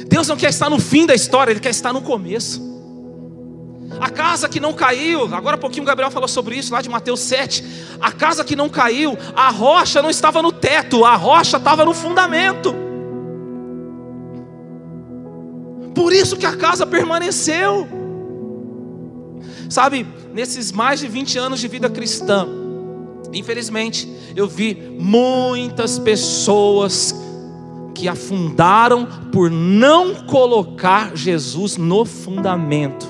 Deus 0.08 0.28
não 0.28 0.36
quer 0.36 0.50
estar 0.50 0.70
no 0.70 0.80
fim 0.80 1.06
da 1.06 1.14
história, 1.14 1.52
Ele 1.52 1.60
quer 1.60 1.70
estar 1.70 1.94
no 1.94 2.02
começo. 2.02 2.72
A 4.00 4.10
casa 4.10 4.50
que 4.50 4.60
não 4.60 4.74
caiu, 4.74 5.34
agora 5.34 5.56
há 5.56 5.60
pouquinho 5.60 5.84
o 5.84 5.86
Gabriel 5.86 6.10
falou 6.10 6.28
sobre 6.28 6.56
isso 6.56 6.74
lá 6.74 6.82
de 6.82 6.90
Mateus 6.90 7.20
7. 7.20 7.64
A 8.00 8.12
casa 8.12 8.44
que 8.44 8.56
não 8.56 8.70
caiu, 8.70 9.18
a 9.36 9.50
rocha 9.50 10.02
não 10.02 10.10
estava 10.10 10.42
no 10.42 10.52
teto, 10.52 11.06
a 11.06 11.16
rocha 11.16 11.58
estava 11.58 11.86
no 11.86 11.94
fundamento. 11.94 12.74
Por 16.02 16.14
isso 16.14 16.36
que 16.36 16.48
a 16.48 16.58
casa 16.58 16.84
permaneceu. 16.84 17.88
Sabe, 19.70 20.04
nesses 20.34 20.72
mais 20.72 21.00
de 21.00 21.08
20 21.08 21.38
anos 21.38 21.60
de 21.60 21.68
vida 21.68 21.88
cristã, 21.92 22.48
infelizmente, 23.32 24.12
eu 24.36 24.48
vi 24.48 24.98
muitas 25.00 26.00
pessoas 26.00 27.14
que 27.94 28.08
afundaram 28.08 29.08
por 29.32 29.52
não 29.52 30.16
colocar 30.26 31.16
Jesus 31.16 31.78
no 31.78 32.04
fundamento. 32.04 33.06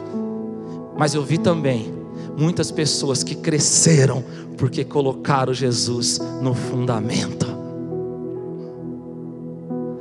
Mas 0.97 1.13
eu 1.13 1.23
vi 1.23 1.37
também 1.37 1.93
muitas 2.37 2.71
pessoas 2.71 3.23
que 3.23 3.35
cresceram 3.35 4.21
porque 4.57 4.83
colocaram 4.83 5.53
Jesus 5.53 6.19
no 6.41 6.53
fundamento. 6.53 7.47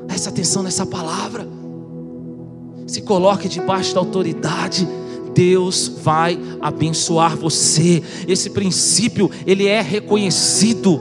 Presta 0.09 0.29
atenção 0.29 0.65
nessa 0.65 0.85
palavra. 0.85 1.60
Se 2.91 3.03
coloque 3.03 3.49
debaixo 3.49 3.95
da 3.95 4.01
autoridade 4.01 4.85
Deus 5.33 5.87
vai 6.03 6.37
abençoar 6.61 7.37
você. 7.37 8.03
Esse 8.27 8.51
princípio, 8.51 9.31
ele 9.47 9.69
é 9.69 9.81
reconhecido, 9.81 11.01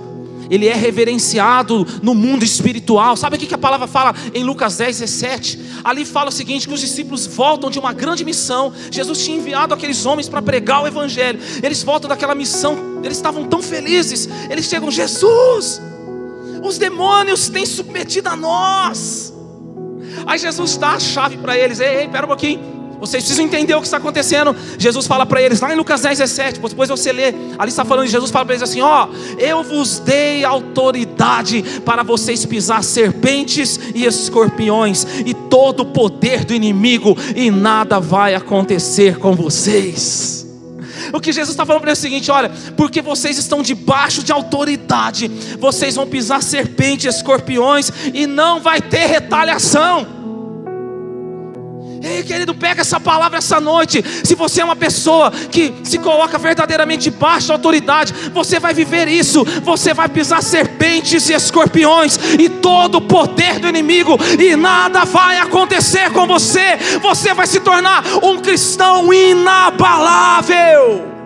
ele 0.52 0.68
é 0.68 0.76
reverenciado 0.76 1.88
no 2.04 2.14
mundo 2.14 2.46
espiritual. 2.46 3.18
Sabe 3.18 3.38
o 3.38 3.40
que 3.40 3.52
a 3.56 3.58
palavra 3.58 3.88
fala 3.88 4.14
em 4.36 4.44
Lucas 4.44 4.78
10, 4.78 5.00
17? 5.00 5.60
Ali 5.84 6.06
fala 6.06 6.30
o 6.30 6.32
seguinte: 6.32 6.68
que 6.68 6.74
os 6.76 6.80
discípulos 6.80 7.26
voltam 7.26 7.72
de 7.72 7.80
uma 7.80 7.92
grande 7.92 8.24
missão. 8.24 8.72
Jesus 8.92 9.26
tinha 9.26 9.38
enviado 9.38 9.74
aqueles 9.74 10.06
homens 10.06 10.30
para 10.30 10.44
pregar 10.44 10.84
o 10.84 10.88
evangelho. 10.88 11.40
Eles 11.64 11.82
voltam 11.82 12.08
daquela 12.08 12.36
missão, 12.36 13.02
eles 13.04 13.18
estavam 13.18 13.46
tão 13.46 13.64
felizes. 13.64 14.30
Eles 14.48 14.66
chegam, 14.66 14.92
Jesus, 14.92 15.82
os 16.64 16.78
demônios 16.78 17.50
têm 17.50 17.66
submetido 17.66 18.30
a 18.30 18.36
nós. 18.36 19.39
Aí 20.26 20.40
Jesus 20.40 20.78
dá 20.78 20.92
a 20.92 21.00
chave 21.00 21.38
para 21.38 21.58
eles: 21.58 21.80
ei, 21.80 22.02
ei, 22.02 22.08
pera 22.08 22.26
um 22.26 22.30
pouquinho. 22.30 22.80
Vocês 23.00 23.24
precisam 23.24 23.46
entender 23.46 23.74
o 23.76 23.80
que 23.80 23.88
está 23.88 23.98
acontecendo. 23.98 24.56
Jesus 24.78 25.08
fala 25.08 25.26
para 25.26 25.42
eles, 25.42 25.62
lá 25.62 25.74
em 25.74 25.78
Lucas 25.78 26.02
10, 26.02 26.20
17, 26.20 26.60
depois 26.60 26.90
você 26.90 27.14
lê, 27.14 27.34
ali 27.58 27.70
está 27.70 27.86
falando, 27.86 28.08
Jesus 28.08 28.30
fala 28.30 28.46
para 28.46 28.56
eles 28.56 28.64
assim: 28.64 28.82
Ó, 28.82 29.08
eu 29.38 29.64
vos 29.64 30.00
dei 30.00 30.44
autoridade 30.44 31.64
para 31.86 32.04
vocês 32.04 32.46
pisar 32.46 32.84
serpentes 32.84 33.80
e 33.96 34.06
escorpiões, 34.06 35.06
e 35.26 35.34
todo 35.34 35.82
o 35.82 35.86
poder 35.86 36.44
do 36.44 36.54
inimigo, 36.54 37.18
e 37.36 37.50
nada 37.50 38.00
vai 38.00 38.36
acontecer 38.36 39.18
com 39.18 39.34
vocês. 39.34 40.39
O 41.14 41.20
que 41.20 41.32
Jesus 41.32 41.52
está 41.52 41.66
falando 41.66 41.82
para 41.82 41.92
eles 41.92 42.00
é 42.00 42.02
o 42.02 42.10
seguinte: 42.10 42.32
olha, 42.32 42.52
porque 42.76 43.02
vocês 43.02 43.38
estão 43.38 43.62
debaixo 43.62 44.24
de 44.24 44.32
autoridade, 44.32 45.28
vocês 45.60 45.96
vão 45.96 46.08
pisar 46.08 46.42
serpentes, 46.42 47.16
escorpiões, 47.16 47.92
e 48.14 48.28
não 48.28 48.60
vai 48.60 48.82
ter 48.82 49.06
retaliação. 49.06 50.19
Ei, 52.02 52.24
querido, 52.24 52.56
pega 52.56 52.82
essa 52.82 53.00
palavra 53.00 53.40
essa 53.40 53.60
noite. 53.60 54.04
Se 54.24 54.36
você 54.36 54.62
é 54.62 54.66
uma 54.66 54.76
pessoa 54.76 55.32
que 55.32 55.74
se 55.84 56.00
coloca 56.00 56.38
verdadeiramente 56.38 57.10
debaixo 57.10 57.50
da 57.50 57.56
autoridade, 57.56 58.14
você 58.34 58.60
vai 58.60 58.74
viver 58.74 59.08
isso. 59.08 59.44
Você 59.64 59.94
vai 59.94 60.08
pisar 60.08 60.42
serpentes 60.42 61.30
e 61.30 61.34
escorpiões 61.34 62.18
e 62.40 62.48
todo 62.50 62.96
o 62.96 63.02
poder 63.02 63.60
do 63.60 63.68
inimigo, 63.68 64.18
e 64.40 64.56
nada 64.56 65.04
vai 65.06 65.40
acontecer 65.40 66.12
com 66.12 66.26
você. 66.26 66.78
Você 67.02 67.34
vai 67.34 67.48
se 67.48 67.60
tornar 67.60 68.04
um 68.24 68.40
cristão 68.40 69.14
inabalável. 69.14 71.19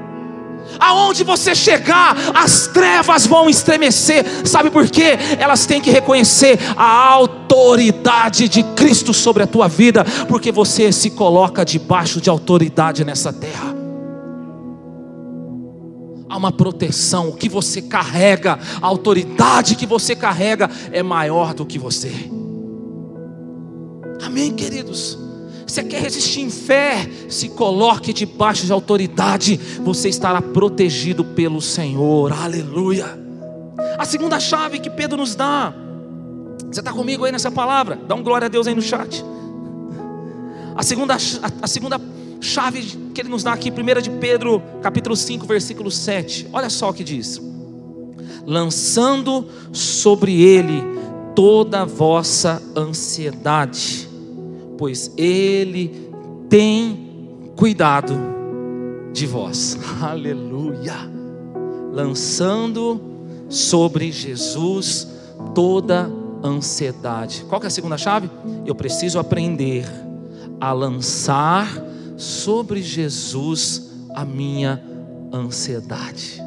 Aonde 0.84 1.24
você 1.24 1.56
chegar, 1.56 2.14
as 2.34 2.68
trevas 2.68 3.26
vão 3.26 3.50
estremecer. 3.50 4.26
Sabe 4.46 4.70
por 4.70 4.86
quê? 4.90 5.18
Elas 5.40 5.66
têm 5.66 5.80
que 5.80 5.90
reconhecer 5.90 6.60
a 6.76 7.08
autoridade 7.08 8.50
de 8.50 8.64
Cristo 8.64 9.14
sobre 9.14 9.44
a 9.44 9.48
tua 9.48 9.70
vida, 9.70 10.06
porque 10.28 10.52
você 10.52 10.92
se 10.92 11.12
coloca 11.12 11.64
debaixo 11.64 12.20
de 12.20 12.30
autoridade 12.30 13.06
nessa 13.06 13.32
terra. 13.32 13.74
Há 16.30 16.36
uma 16.36 16.52
proteção, 16.52 17.30
o 17.30 17.34
que 17.34 17.48
você 17.48 17.82
carrega, 17.82 18.60
a 18.82 18.86
autoridade 18.86 19.76
que 19.76 19.86
você 19.86 20.16
carrega 20.16 20.70
é 20.92 21.02
maior 21.02 21.54
do 21.54 21.66
que 21.66 21.80
você. 21.80 22.12
Amém, 24.22 24.52
queridos? 24.52 25.23
Você 25.74 25.84
quer 25.84 26.04
resistir 26.04 26.42
em 26.42 26.52
fé? 26.52 27.10
Se 27.28 27.50
coloque 27.50 28.14
debaixo 28.14 28.64
de 28.64 28.72
autoridade, 28.72 29.60
você 29.84 30.08
estará 30.08 30.40
protegido 30.40 31.26
pelo 31.26 31.60
Senhor. 31.60 32.32
Aleluia. 32.32 33.20
A 33.98 34.06
segunda 34.06 34.40
chave 34.40 34.78
que 34.78 34.92
Pedro 34.92 35.18
nos 35.18 35.34
dá. 35.34 35.74
Você 36.72 36.80
está 36.80 36.94
comigo 36.94 37.26
aí 37.26 37.32
nessa 37.32 37.50
palavra? 37.50 38.00
Dá 38.08 38.14
um 38.14 38.22
glória 38.22 38.46
a 38.46 38.50
Deus 38.50 38.68
aí 38.68 38.76
no 38.76 38.84
chat. 38.84 39.26
A 40.76 40.84
segunda, 40.84 41.16
a, 41.16 41.68
segunda 41.68 42.00
chave 42.40 42.84
que 43.12 43.22
ele 43.22 43.30
nos 43.30 43.42
dá 43.42 43.54
aqui, 43.54 43.72
1 43.72 44.00
de 44.00 44.12
Pedro, 44.12 44.62
capítulo 44.80 45.16
5, 45.16 45.48
versículo 45.48 45.90
7. 45.90 46.50
Olha 46.54 46.70
só 46.70 46.92
o 46.92 46.94
que 46.94 47.04
diz: 47.04 47.42
Lançando 48.46 49.48
sobre 49.72 50.40
ele 50.40 50.84
toda 51.34 51.82
a 51.82 51.86
vossa 51.86 52.62
ansiedade 52.78 54.13
pois 54.78 55.12
Ele 55.18 56.10
tem 56.50 57.52
cuidado 57.56 58.14
de 59.12 59.26
vós. 59.26 59.78
Aleluia. 60.02 60.96
Lançando 61.92 63.00
sobre 63.50 64.12
Jesus 64.12 65.08
toda 65.54 66.10
ansiedade. 66.44 67.46
Qual 67.48 67.62
é 67.62 67.68
a 67.68 67.70
segunda 67.70 67.98
chave? 67.98 68.30
Eu 68.66 68.76
preciso 68.76 69.20
aprender 69.20 69.86
a 70.60 70.74
lançar 70.74 71.68
sobre 72.18 72.82
Jesus 72.82 73.92
a 74.14 74.26
minha 74.26 74.82
ansiedade. 75.32 76.42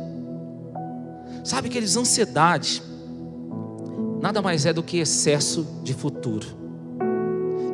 Sabe 1.45 1.69
que 1.69 1.79
eles 1.79 1.97
ansiedade 1.97 2.83
nada 4.21 4.43
mais 4.43 4.67
é 4.67 4.73
do 4.73 4.83
que 4.83 4.99
excesso 4.99 5.67
de 5.83 5.95
futuro. 5.95 6.66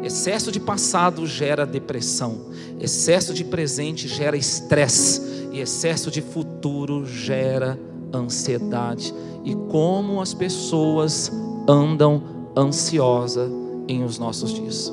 Excesso 0.03 0.51
de 0.51 0.59
passado 0.59 1.27
gera 1.27 1.65
depressão, 1.65 2.47
excesso 2.81 3.33
de 3.33 3.45
presente 3.45 4.09
gera 4.09 4.37
estresse, 4.37 5.23
e 5.53 5.61
excesso 5.61 6.11
de 6.11 6.21
futuro 6.21 7.05
gera 7.07 7.79
ansiedade. 8.13 9.15
E 9.45 9.55
como 9.55 10.21
as 10.21 10.35
pessoas 10.35 11.31
andam 11.69 12.23
ansiosas 12.57 13.51
em 13.87 14.03
os 14.03 14.19
nossos 14.19 14.53
dias. 14.53 14.93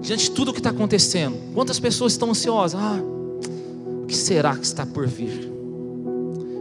Diante 0.00 0.24
de 0.24 0.30
tudo 0.30 0.50
o 0.50 0.52
que 0.52 0.60
está 0.60 0.70
acontecendo, 0.70 1.36
quantas 1.52 1.80
pessoas 1.80 2.12
estão 2.12 2.30
ansiosas? 2.30 2.80
Ah, 2.80 3.00
o 4.02 4.06
que 4.06 4.16
será 4.16 4.56
que 4.56 4.64
está 4.64 4.86
por 4.86 5.06
vir? 5.06 5.52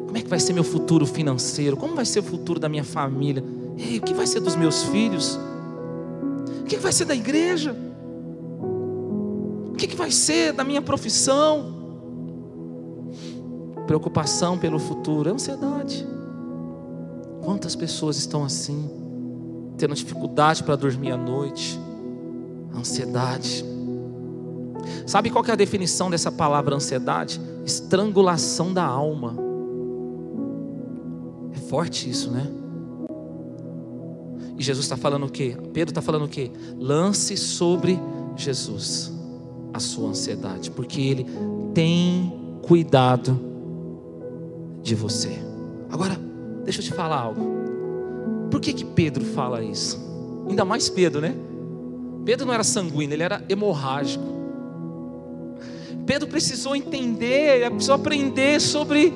Como 0.06 0.18
é 0.18 0.22
que 0.22 0.30
vai 0.30 0.40
ser 0.40 0.54
meu 0.54 0.64
futuro 0.64 1.06
financeiro? 1.06 1.78
Como 1.78 1.96
vai 1.96 2.06
ser 2.06 2.20
o 2.20 2.24
futuro 2.24 2.60
da 2.60 2.68
minha 2.68 2.84
família? 2.84 3.44
Ei, 3.78 3.98
o 3.98 4.02
que 4.02 4.14
vai 4.14 4.26
ser 4.26 4.40
dos 4.40 4.56
meus 4.56 4.84
filhos? 4.84 5.38
O 6.66 6.68
que 6.68 6.78
vai 6.78 6.92
ser 6.92 7.06
da 7.06 7.14
igreja? 7.14 7.76
O 9.70 9.76
que 9.78 9.96
vai 9.96 10.10
ser 10.10 10.52
da 10.52 10.64
minha 10.64 10.82
profissão? 10.82 11.76
Preocupação 13.86 14.58
pelo 14.58 14.80
futuro, 14.80 15.30
é 15.30 15.32
ansiedade. 15.32 16.08
Quantas 17.44 17.76
pessoas 17.76 18.18
estão 18.18 18.44
assim, 18.44 18.90
tendo 19.78 19.94
dificuldade 19.94 20.64
para 20.64 20.76
dormir 20.76 21.12
à 21.12 21.18
noite, 21.18 21.80
ansiedade. 22.76 23.64
Sabe 25.06 25.30
qual 25.30 25.46
é 25.46 25.52
a 25.52 25.56
definição 25.56 26.10
dessa 26.10 26.32
palavra 26.32 26.76
ansiedade? 26.76 27.40
Estrangulação 27.64 28.74
da 28.74 28.84
alma. 28.84 29.38
É 31.54 31.60
forte 31.60 32.10
isso, 32.10 32.32
né? 32.32 32.65
E 34.58 34.64
Jesus 34.64 34.86
está 34.86 34.96
falando 34.96 35.26
o 35.26 35.30
quê? 35.30 35.58
Pedro 35.74 35.92
está 35.92 36.02
falando 36.02 36.26
o 36.26 36.30
quê? 36.30 36.52
Lance 36.80 37.36
sobre 37.36 38.00
Jesus 38.36 39.12
a 39.74 39.80
sua 39.80 40.10
ansiedade, 40.10 40.72
porque 40.72 41.02
Ele 41.02 41.26
tem 41.74 42.34
cuidado 42.62 43.40
de 44.82 44.96
você. 44.96 45.38
Agora, 45.90 46.18
deixa 46.64 46.80
eu 46.80 46.84
te 46.84 46.94
falar 46.94 47.20
algo. 47.20 47.42
Por 48.50 48.62
que 48.62 48.72
que 48.72 48.86
Pedro 48.86 49.26
fala 49.26 49.62
isso? 49.62 50.00
Ainda 50.48 50.64
mais 50.64 50.88
Pedro, 50.88 51.20
né? 51.20 51.36
Pedro 52.24 52.46
não 52.46 52.54
era 52.54 52.64
sanguíneo, 52.64 53.14
ele 53.14 53.24
era 53.24 53.44
hemorrágico. 53.50 54.24
Pedro 56.06 56.28
precisou 56.28 56.76
entender, 56.76 57.70
precisou 57.72 57.96
aprender 57.96 58.62
sobre 58.62 59.14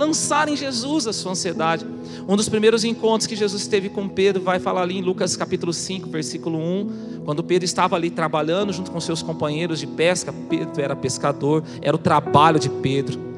lançar 0.00 0.48
em 0.48 0.56
Jesus 0.56 1.06
a 1.06 1.12
sua 1.12 1.32
ansiedade. 1.32 1.84
Um 2.26 2.34
dos 2.34 2.48
primeiros 2.48 2.84
encontros 2.84 3.26
que 3.26 3.36
Jesus 3.36 3.66
teve 3.66 3.90
com 3.90 4.08
Pedro 4.08 4.42
vai 4.42 4.58
falar 4.58 4.80
ali 4.80 4.96
em 4.96 5.02
Lucas 5.02 5.36
capítulo 5.36 5.74
5, 5.74 6.08
versículo 6.08 6.58
1, 6.58 7.22
quando 7.26 7.44
Pedro 7.44 7.66
estava 7.66 7.96
ali 7.96 8.08
trabalhando 8.08 8.72
junto 8.72 8.90
com 8.90 8.98
seus 8.98 9.22
companheiros 9.22 9.78
de 9.78 9.86
pesca, 9.86 10.32
Pedro 10.48 10.80
era 10.80 10.96
pescador, 10.96 11.62
era 11.82 11.94
o 11.94 11.98
trabalho 11.98 12.58
de 12.58 12.70
Pedro. 12.70 13.28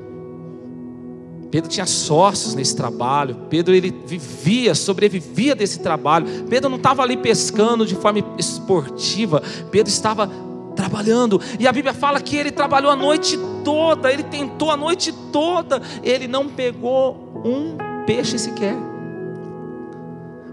Pedro 1.50 1.69
tinha 1.69 1.85
sócios 1.85 2.54
nesse 2.54 2.75
trabalho. 2.75 3.37
Pedro 3.50 3.75
ele 3.75 3.92
vivia, 4.07 4.75
sobrevivia 4.75 5.54
desse 5.54 5.81
trabalho. 5.81 6.26
Pedro 6.49 6.71
não 6.71 6.78
estava 6.78 7.02
ali 7.02 7.16
pescando 7.16 7.85
de 7.85 7.95
forma 7.95 8.25
esportiva. 8.38 9.42
Pedro 9.71 9.92
estava 9.92 10.31
trabalhando. 10.75 11.38
E 11.61 11.66
a 11.66 11.73
Bíblia 11.73 11.92
fala 11.92 12.23
que 12.23 12.37
ele 12.37 12.50
trabalhou 12.50 12.90
a 12.90 12.97
noite 12.97 13.38
toda, 13.64 14.12
ele 14.12 14.23
tentou 14.23 14.71
a 14.71 14.76
noite 14.76 15.12
toda, 15.33 15.81
ele 16.02 16.26
não 16.26 16.49
pegou 16.49 17.42
um 17.45 17.76
peixe 18.07 18.38
sequer. 18.38 18.76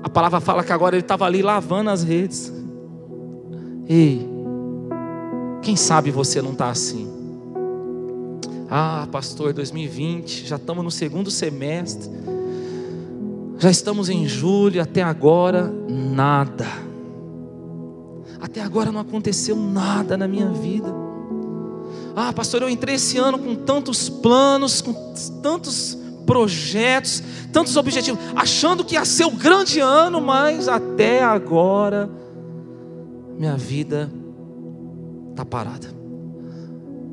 A 0.01 0.09
palavra 0.09 0.39
fala 0.39 0.63
que 0.63 0.71
agora 0.71 0.95
ele 0.95 1.03
estava 1.03 1.25
ali 1.25 1.41
lavando 1.41 1.89
as 1.89 2.03
redes. 2.03 2.51
Ei, 3.87 4.27
quem 5.61 5.75
sabe 5.75 6.11
você 6.11 6.41
não 6.41 6.51
está 6.51 6.69
assim? 6.69 7.07
Ah, 8.69 9.07
pastor, 9.11 9.51
2020, 9.51 10.45
já 10.45 10.55
estamos 10.55 10.83
no 10.83 10.91
segundo 10.91 11.31
semestre, 11.31 12.09
já 13.57 13.69
estamos 13.69 14.09
em 14.09 14.27
julho, 14.27 14.81
até 14.81 15.01
agora 15.01 15.73
nada 15.89 16.89
até 18.39 18.61
agora 18.61 18.91
não 18.91 19.01
aconteceu 19.01 19.55
nada 19.55 20.17
na 20.17 20.27
minha 20.27 20.49
vida. 20.49 20.87
Ah, 22.21 22.33
pastor, 22.33 22.61
eu 22.61 22.69
entrei 22.69 22.95
esse 22.95 23.17
ano 23.17 23.39
com 23.39 23.55
tantos 23.55 24.09
planos, 24.09 24.81
com 24.81 24.91
tantos 25.41 25.97
projetos, 26.25 27.23
tantos 27.53 27.77
objetivos, 27.77 28.19
achando 28.35 28.83
que 28.83 28.95
ia 28.95 29.05
ser 29.05 29.23
o 29.23 29.31
grande 29.31 29.79
ano, 29.79 30.19
mas 30.19 30.67
até 30.67 31.23
agora 31.23 32.09
minha 33.37 33.55
vida 33.55 34.11
está 35.29 35.45
parada. 35.45 35.87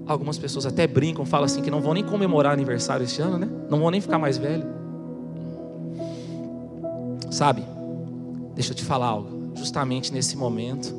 Algumas 0.08 0.38
pessoas 0.38 0.66
até 0.66 0.88
brincam, 0.88 1.24
falam 1.24 1.44
assim 1.44 1.62
que 1.62 1.70
não 1.70 1.80
vão 1.80 1.94
nem 1.94 2.02
comemorar 2.02 2.52
aniversário 2.52 3.04
este 3.04 3.22
ano, 3.22 3.38
né? 3.38 3.48
Não 3.70 3.78
vão 3.78 3.92
nem 3.92 4.00
ficar 4.00 4.18
mais 4.18 4.36
velho. 4.36 4.66
Sabe? 7.30 7.62
Deixa 8.56 8.72
eu 8.72 8.76
te 8.76 8.82
falar 8.82 9.06
algo. 9.06 9.52
Justamente 9.54 10.12
nesse 10.12 10.36
momento, 10.36 10.92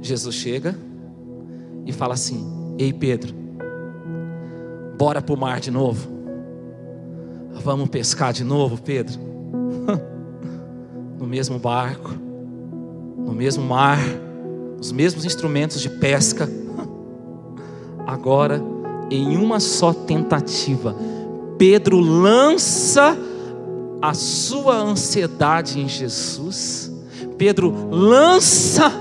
Jesus 0.00 0.34
chega 0.34 0.87
e 1.88 1.92
fala 1.92 2.12
assim: 2.12 2.46
Ei 2.78 2.92
Pedro, 2.92 3.34
bora 4.98 5.22
para 5.22 5.34
o 5.34 5.38
mar 5.38 5.58
de 5.58 5.70
novo. 5.70 6.06
Vamos 7.64 7.88
pescar 7.88 8.32
de 8.32 8.44
novo, 8.44 8.80
Pedro. 8.80 9.18
no 11.18 11.26
mesmo 11.26 11.58
barco, 11.58 12.10
no 13.16 13.32
mesmo 13.32 13.64
mar, 13.64 13.98
os 14.78 14.92
mesmos 14.92 15.24
instrumentos 15.24 15.80
de 15.80 15.88
pesca. 15.88 16.46
Agora, 18.06 18.62
em 19.10 19.38
uma 19.38 19.58
só 19.58 19.94
tentativa, 19.94 20.94
Pedro 21.56 21.98
lança 21.98 23.16
a 24.02 24.12
sua 24.12 24.76
ansiedade 24.76 25.80
em 25.80 25.88
Jesus. 25.88 26.92
Pedro 27.38 27.88
lança 27.90 28.92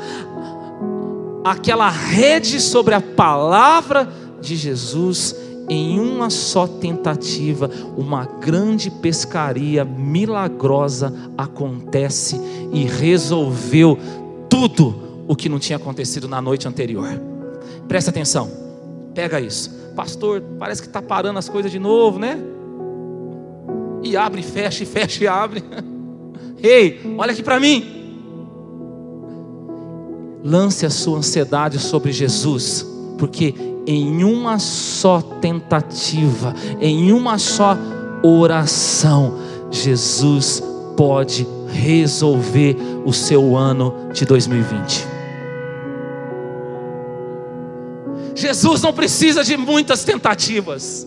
aquela 1.52 1.90
rede 1.90 2.60
sobre 2.60 2.94
a 2.94 3.02
palavra 3.02 4.12
de 4.42 4.56
Jesus 4.56 5.36
em 5.70 6.00
uma 6.00 6.30
só 6.30 6.66
tentativa, 6.66 7.70
uma 7.98 8.26
grande 8.26 8.90
pescaria 8.90 9.84
milagrosa 9.84 11.14
acontece 11.38 12.40
e 12.72 12.86
resolveu 12.86 13.98
tudo 14.50 15.26
o 15.28 15.36
que 15.36 15.50
não 15.50 15.60
tinha 15.60 15.76
acontecido 15.76 16.28
na 16.28 16.42
noite 16.42 16.68
anterior. 16.68 17.22
Presta 17.88 18.12
atenção, 18.12 18.50
pega 19.14 19.42
isso, 19.42 19.70
pastor. 19.96 20.42
Parece 20.58 20.82
que 20.82 20.88
está 20.88 21.02
parando 21.02 21.38
as 21.38 21.50
coisas 21.50 21.72
de 21.72 21.80
novo, 21.80 22.18
né? 22.18 22.40
E 24.04 24.16
abre, 24.16 24.42
fecha, 24.42 24.86
fecha 24.86 25.24
e 25.24 25.28
abre. 25.28 25.64
Ei, 26.64 27.02
olha 27.18 27.34
aqui 27.34 27.44
para 27.44 27.60
mim. 27.60 27.97
Lance 30.48 30.86
a 30.86 30.90
sua 30.90 31.18
ansiedade 31.18 31.78
sobre 31.78 32.14
Jesus, 32.14 32.88
porque 33.18 33.54
em 33.86 34.24
uma 34.24 34.60
só 34.60 35.22
tentativa, 35.22 36.56
em 36.80 37.12
uma 37.12 37.38
só 37.38 37.78
oração, 38.24 39.38
Jesus 39.70 40.64
pode 40.96 41.46
resolver 41.68 42.78
o 43.06 43.12
seu 43.12 43.58
ano 43.58 43.94
de 44.14 44.24
2020. 44.24 45.06
Jesus 48.34 48.82
não 48.82 48.94
precisa 48.94 49.44
de 49.44 49.58
muitas 49.58 50.06
tentativas. 50.06 51.06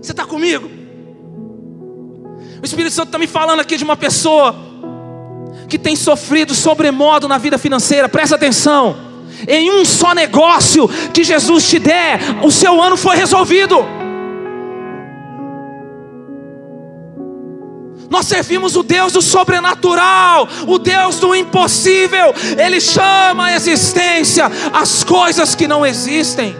Você 0.00 0.12
está 0.12 0.24
comigo? 0.24 0.70
O 2.62 2.64
Espírito 2.64 2.94
Santo 2.94 3.08
está 3.08 3.18
me 3.18 3.26
falando 3.26 3.58
aqui 3.58 3.76
de 3.76 3.82
uma 3.82 3.96
pessoa 3.96 4.54
que 5.70 5.78
tem 5.78 5.94
sofrido 5.94 6.54
sobremodo 6.54 7.28
na 7.28 7.38
vida 7.38 7.56
financeira, 7.56 8.08
presta 8.08 8.34
atenção. 8.34 9.08
Em 9.48 9.70
um 9.70 9.84
só 9.84 10.12
negócio 10.12 10.88
que 11.14 11.24
Jesus 11.24 11.66
te 11.68 11.78
der, 11.78 12.20
o 12.42 12.50
seu 12.50 12.82
ano 12.82 12.96
foi 12.96 13.16
resolvido. 13.16 13.76
Nós 18.10 18.26
servimos 18.26 18.74
o 18.74 18.82
Deus 18.82 19.12
do 19.12 19.22
sobrenatural, 19.22 20.48
o 20.66 20.78
Deus 20.78 21.20
do 21.20 21.34
impossível. 21.34 22.34
Ele 22.58 22.80
chama 22.80 23.46
a 23.46 23.54
existência 23.54 24.50
as 24.72 25.04
coisas 25.04 25.54
que 25.54 25.68
não 25.68 25.86
existem. 25.86 26.56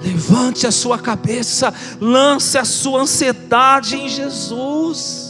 Levante 0.00 0.66
a 0.66 0.70
sua 0.70 0.98
cabeça, 0.98 1.74
lance 2.00 2.56
a 2.56 2.64
sua 2.64 3.00
ansiedade 3.00 3.96
em 3.96 4.08
Jesus. 4.08 5.23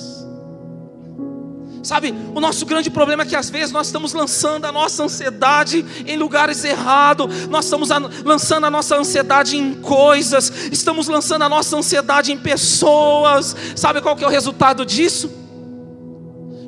Sabe, 1.85 2.13
o 2.35 2.41
nosso 2.41 2.65
grande 2.65 2.91
problema 2.91 3.25
é 3.25 3.27
que 3.27 3.37
às 3.37 3.51
vezes 3.51 3.71
nós 3.71 3.89
estamos 3.89 4.15
lançando 4.15 4.65
a 4.65 4.73
nossa 4.73 5.05
ansiedade 5.05 5.85
em 6.07 6.17
lugares 6.17 6.65
errados, 6.65 7.47
nós 7.47 7.67
estamos 7.67 7.91
lançando 8.25 8.65
a 8.65 8.71
nossa 8.71 8.97
ansiedade 8.97 9.59
em 9.59 9.75
coisas, 9.75 10.51
estamos 10.73 11.09
lançando 11.09 11.43
a 11.43 11.49
nossa 11.49 11.77
ansiedade 11.77 12.33
em 12.33 12.39
pessoas. 12.39 13.55
Sabe 13.77 14.01
qual 14.01 14.17
que 14.17 14.25
é 14.25 14.27
o 14.27 14.31
resultado 14.31 14.87
disso? 14.87 15.31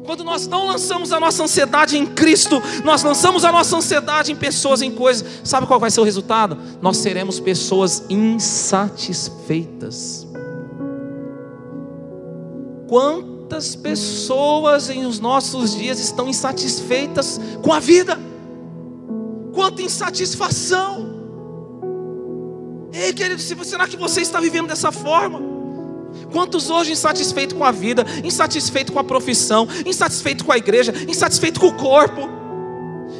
Quando 0.04 0.22
nós 0.22 0.46
não 0.46 0.66
lançamos 0.66 1.10
a 1.12 1.18
nossa 1.18 1.42
ansiedade 1.42 1.96
em 1.96 2.04
Cristo, 2.04 2.62
nós 2.84 3.02
lançamos 3.02 3.42
a 3.42 3.50
nossa 3.50 3.74
ansiedade 3.74 4.30
em 4.30 4.36
pessoas, 4.36 4.82
em 4.82 4.90
coisas. 4.90 5.26
Sabe 5.42 5.66
qual 5.66 5.80
vai 5.80 5.90
ser 5.90 6.00
o 6.00 6.04
resultado? 6.04 6.58
Nós 6.82 6.98
seremos 6.98 7.40
pessoas 7.40 8.04
insatisfeitas. 8.10 10.26
Quanto 12.86 13.35
Quantas 13.46 13.76
pessoas 13.76 14.90
em 14.90 15.06
os 15.06 15.20
nossos 15.20 15.76
dias 15.76 16.00
estão 16.00 16.28
insatisfeitas 16.28 17.40
com 17.62 17.72
a 17.72 17.78
vida? 17.78 18.18
Quanta 19.54 19.82
insatisfação! 19.82 21.06
Ei, 22.92 23.12
querido, 23.12 23.40
será 23.40 23.86
que 23.86 23.96
você 23.96 24.20
está 24.20 24.40
vivendo 24.40 24.66
dessa 24.66 24.90
forma? 24.90 25.40
Quantos 26.32 26.70
hoje 26.70 26.90
insatisfeitos 26.90 27.56
com 27.56 27.62
a 27.62 27.70
vida, 27.70 28.04
insatisfeitos 28.24 28.92
com 28.92 28.98
a 28.98 29.04
profissão, 29.04 29.68
insatisfeitos 29.86 30.44
com 30.44 30.50
a 30.50 30.58
igreja, 30.58 30.92
insatisfeitos 31.06 31.60
com 31.60 31.68
o 31.68 31.74
corpo? 31.74 32.35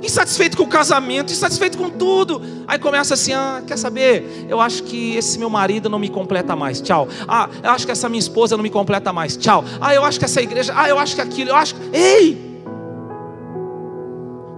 Insatisfeito 0.03 0.57
com 0.57 0.65
o 0.65 0.69
casamento, 0.69 1.33
insatisfeito 1.33 1.77
com 1.77 1.91
tudo. 1.91 2.41
Aí 2.67 2.79
começa 2.79 3.15
assim: 3.15 3.33
ah, 3.33 3.63
quer 3.67 3.77
saber? 3.77 4.47
Eu 4.49 4.61
acho 4.61 4.83
que 4.83 5.17
esse 5.17 5.39
meu 5.39 5.51
marido 5.51 5.89
não 5.89 5.99
me 5.99 6.09
completa 6.09 6.55
mais. 6.55 6.81
Tchau. 6.81 7.09
Ah, 7.27 7.49
eu 7.63 7.71
acho 7.71 7.87
que 7.87 7.93
essa 7.93 8.09
minha 8.09 8.21
esposa 8.21 8.57
não 8.57 8.63
me 8.63 8.71
completa 8.71 9.13
mais. 9.13 9.37
Tchau. 9.37 9.65
Ah, 9.81 9.95
eu 9.95 10.05
acho 10.05 10.19
que 10.19 10.25
essa 10.25 10.41
igreja. 10.41 10.73
Ah, 10.77 10.89
eu 10.89 10.99
acho 10.99 11.15
que 11.15 11.21
aquilo. 11.21 11.51
Eu 11.51 11.57
acho. 11.57 11.75
Ei! 11.93 12.46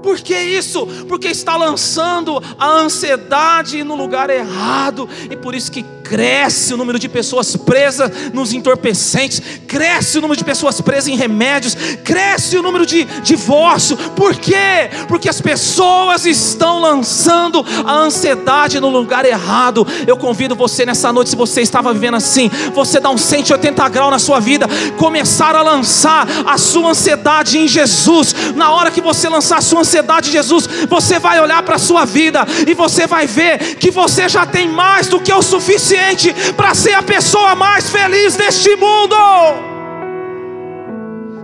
Por 0.03 0.21
que 0.21 0.35
isso? 0.35 0.87
Porque 1.09 1.29
está 1.29 1.57
lançando 1.57 2.43
a 2.59 2.69
ansiedade 2.69 3.83
no 3.83 3.95
lugar 3.95 4.31
errado, 4.31 5.09
e 5.31 5.37
por 5.37 5.55
isso 5.55 5.71
que 5.71 5.83
cresce 5.83 6.73
o 6.73 6.77
número 6.77 6.99
de 6.99 7.07
pessoas 7.07 7.55
presas 7.55 8.33
nos 8.33 8.55
entorpecentes, 8.55 9.43
cresce 9.67 10.17
o 10.17 10.23
número 10.23 10.39
de 10.39 10.45
pessoas 10.45 10.81
presas 10.81 11.09
em 11.09 11.17
remédios, 11.17 11.77
cresce 12.03 12.57
o 12.57 12.63
número 12.63 12.87
de 12.87 13.05
divórcio. 13.23 13.95
Por 14.17 14.35
quê? 14.35 14.89
Porque 15.07 15.29
as 15.29 15.41
pessoas 15.41 16.25
estão 16.25 16.81
lançando 16.81 17.65
a 17.85 17.93
ansiedade 17.93 18.81
no 18.81 18.89
lugar 18.89 19.27
errado. 19.27 19.87
Eu 20.07 20.17
convido 20.17 20.57
você 20.57 20.87
nessa 20.87 21.13
noite, 21.13 21.31
se 21.31 21.37
você 21.37 21.61
estava 21.61 21.93
vivendo 21.93 22.15
assim, 22.15 22.51
você 22.73 22.99
dá 22.99 23.11
um 23.11 23.19
180 23.19 23.87
graus 23.91 24.11
na 24.11 24.19
sua 24.19 24.41
vida, 24.41 24.67
começar 24.97 25.55
a 25.55 25.61
lançar 25.61 26.27
a 26.47 26.57
sua 26.57 26.91
ansiedade 26.91 27.59
em 27.59 27.69
Jesus. 27.69 28.35
Na 28.55 28.71
hora 28.71 28.91
que 28.91 29.03
você 29.03 29.29
lançar 29.29 29.59
a 29.59 29.61
sua 29.61 29.81
ansiedade 29.81 29.88
em 29.97 30.31
Jesus, 30.31 30.67
você 30.89 31.19
vai 31.19 31.41
olhar 31.41 31.63
para 31.63 31.77
a 31.77 31.79
sua 31.79 32.05
vida 32.05 32.47
e 32.67 32.75
você 32.75 33.07
vai 33.07 33.27
ver 33.27 33.77
que 33.77 33.91
você 33.91 34.29
já 34.29 34.45
tem 34.45 34.69
mais 34.69 35.07
do 35.07 35.21
que 35.21 35.33
o 35.33 35.43
suficiente 35.43 36.35
para 36.57 36.75
ser 36.75 36.95
a 36.95 37.03
pessoa 37.03 37.55
mais 37.55 37.89
feliz 37.89 38.37
deste 38.37 38.75
mundo. 38.77 39.17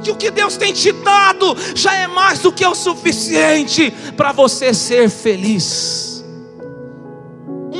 Que 0.02 0.10
o 0.10 0.16
que 0.16 0.30
Deus 0.30 0.56
tem 0.56 0.72
te 0.72 0.92
dado 0.92 1.56
já 1.74 1.94
é 1.94 2.06
mais 2.06 2.40
do 2.40 2.52
que 2.52 2.66
o 2.66 2.74
suficiente 2.74 3.90
para 4.16 4.32
você 4.32 4.74
ser 4.74 5.08
feliz. 5.08 6.13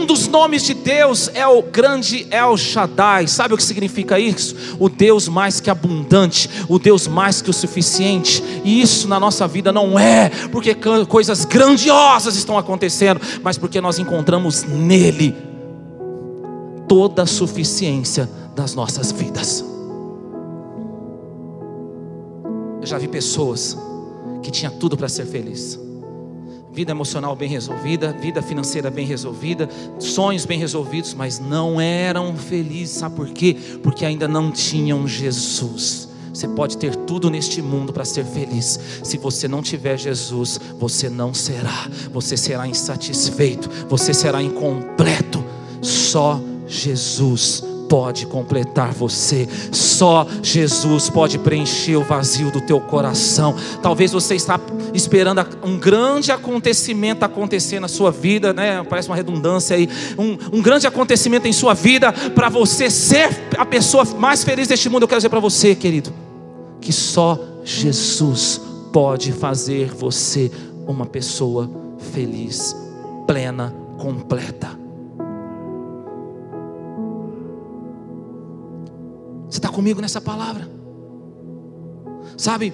Um 0.05 0.07
dos 0.07 0.29
nomes 0.29 0.63
de 0.65 0.75
Deus 0.75 1.31
é 1.33 1.47
o 1.47 1.63
grande 1.63 2.27
El 2.31 2.59
Shaddai. 2.59 3.27
Sabe 3.27 3.55
o 3.55 3.57
que 3.57 3.63
significa 3.63 4.21
isso? 4.21 4.55
O 4.79 4.91
Deus 4.91 5.29
mais 5.29 5.61
que 5.61 5.71
abundante, 5.71 6.51
o 6.69 6.79
Deus 6.79 7.09
mais 7.09 7.41
que 7.41 7.49
o 7.49 7.55
suficiente. 7.55 8.45
E 8.63 8.83
isso 8.83 9.09
na 9.09 9.19
nossa 9.19 9.49
vida 9.49 9.73
não 9.73 9.99
é 9.99 10.29
porque 10.53 10.77
coisas 11.09 11.47
grandiosas 11.47 12.37
estão 12.37 12.59
acontecendo, 12.59 13.19
mas 13.43 13.57
porque 13.57 13.81
nós 13.81 13.99
encontramos 13.99 14.65
nele 14.65 15.35
toda 16.87 17.23
a 17.23 17.27
suficiência 17.27 18.29
das 18.55 18.75
nossas 18.75 19.11
vidas. 19.11 19.65
Eu 22.79 22.87
já 22.87 22.99
vi 22.99 23.09
pessoas 23.09 23.75
que 24.43 24.51
tinha 24.51 24.71
tudo 24.71 24.99
para 24.99 25.09
ser 25.09 25.25
feliz. 25.25 25.81
Vida 26.75 26.91
emocional 26.91 27.37
bem 27.37 27.49
resolvida, 27.49 28.13
vida 28.13 28.43
financeira 28.43 28.91
bem 28.91 29.07
resolvida, 29.07 29.69
sonhos 30.01 30.45
bem 30.45 30.59
resolvidos, 30.59 31.15
mas 31.15 31.39
não 31.39 31.81
eram 31.81 32.37
felizes. 32.37 32.97
Sabe 32.97 33.15
por 33.15 33.29
quê? 33.31 33.57
Porque 33.81 34.05
ainda 34.05 34.27
não 34.27 34.51
tinham 34.51 35.07
Jesus. 35.07 36.09
Você 36.33 36.49
pode 36.49 36.77
ter 36.77 36.97
tudo 36.97 37.31
neste 37.31 37.63
mundo 37.63 37.93
para 37.93 38.05
ser 38.05 38.25
feliz. 38.25 38.81
Se 39.05 39.17
você 39.17 39.47
não 39.47 39.63
tiver 39.63 39.97
Jesus, 39.97 40.61
você 40.77 41.09
não 41.09 41.33
será. 41.33 41.89
Você 42.13 42.37
será 42.37 42.67
insatisfeito, 42.67 43.71
você 43.89 44.13
será 44.13 44.43
incompleto. 44.43 45.45
Só 45.81 46.41
Jesus 46.67 47.63
pode 47.95 48.27
completar 48.27 48.93
você. 48.93 49.49
Só 49.71 50.27
Jesus 50.43 51.09
pode 51.09 51.39
preencher 51.39 51.95
o 51.95 52.03
vazio 52.03 52.51
do 52.51 52.61
teu 52.61 52.81
coração. 52.81 53.55
Talvez 53.81 54.11
você 54.11 54.35
está 54.35 54.59
esperando 54.93 55.47
um 55.63 55.79
grande 55.79 56.33
acontecimento 56.33 57.23
acontecer 57.23 57.79
na 57.79 57.87
sua 57.87 58.11
vida, 58.11 58.53
né? 58.53 58.83
Parece 58.83 59.09
uma 59.09 59.15
redundância 59.15 59.77
aí. 59.77 59.89
Um, 60.19 60.37
um 60.59 60.61
grande 60.61 60.89
acontecimento 60.89 61.47
em 61.47 61.53
sua 61.53 61.73
vida 61.73 62.13
para 62.13 62.49
você 62.49 62.91
ser 62.91 63.29
a 63.57 63.65
pessoa 63.65 64.05
mais 64.19 64.43
feliz 64.43 64.67
deste 64.67 64.89
mundo. 64.89 65.05
Eu 65.05 65.09
quero 65.09 65.21
dizer 65.21 65.29
para 65.29 65.39
você, 65.39 65.73
querido, 65.77 66.13
que 66.81 66.93
só 66.93 67.39
Jesus 67.63 68.61
pode 68.93 69.31
fazer 69.31 69.95
você 69.95 70.51
uma 70.85 71.07
pessoa 71.07 71.71
feliz, 72.13 72.75
plena, 73.25 73.73
completa. 73.99 74.84
Você 79.55 79.59
está 79.59 79.69
comigo 79.69 80.01
nessa 80.01 80.21
palavra? 80.21 80.69
Sabe? 82.37 82.73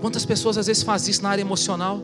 Quantas 0.00 0.24
pessoas 0.24 0.56
às 0.56 0.66
vezes 0.66 0.82
fazem 0.82 1.10
isso 1.10 1.22
na 1.22 1.28
área 1.28 1.42
emocional? 1.42 2.00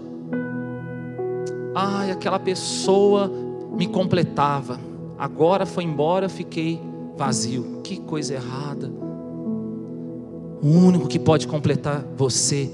Ai, 1.74 2.10
aquela 2.10 2.38
pessoa 2.38 3.32
me 3.74 3.86
completava. 3.86 4.78
Agora 5.18 5.64
foi 5.64 5.84
embora, 5.84 6.28
fiquei 6.28 6.78
vazio. 7.16 7.80
Que 7.82 7.96
coisa 7.96 8.34
errada. 8.34 8.92
O 10.62 10.68
único 10.68 11.08
que 11.08 11.18
pode 11.18 11.48
completar 11.48 12.04
você 12.18 12.70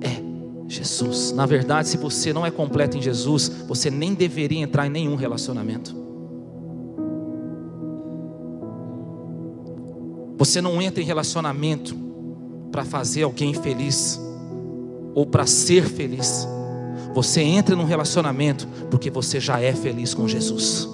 é 0.00 0.22
Jesus. 0.66 1.32
Na 1.32 1.44
verdade, 1.44 1.90
se 1.90 1.98
você 1.98 2.32
não 2.32 2.46
é 2.46 2.50
completo 2.50 2.96
em 2.96 3.02
Jesus, 3.02 3.50
você 3.68 3.90
nem 3.90 4.14
deveria 4.14 4.60
entrar 4.60 4.86
em 4.86 4.90
nenhum 4.90 5.16
relacionamento. 5.16 6.05
Você 10.36 10.60
não 10.60 10.80
entra 10.80 11.02
em 11.02 11.06
relacionamento 11.06 11.96
para 12.70 12.84
fazer 12.84 13.22
alguém 13.22 13.54
feliz 13.54 14.20
ou 15.14 15.26
para 15.26 15.46
ser 15.46 15.88
feliz. 15.88 16.46
Você 17.14 17.40
entra 17.40 17.74
num 17.74 17.84
relacionamento 17.84 18.68
porque 18.90 19.10
você 19.10 19.40
já 19.40 19.60
é 19.60 19.72
feliz 19.72 20.12
com 20.12 20.28
Jesus. 20.28 20.88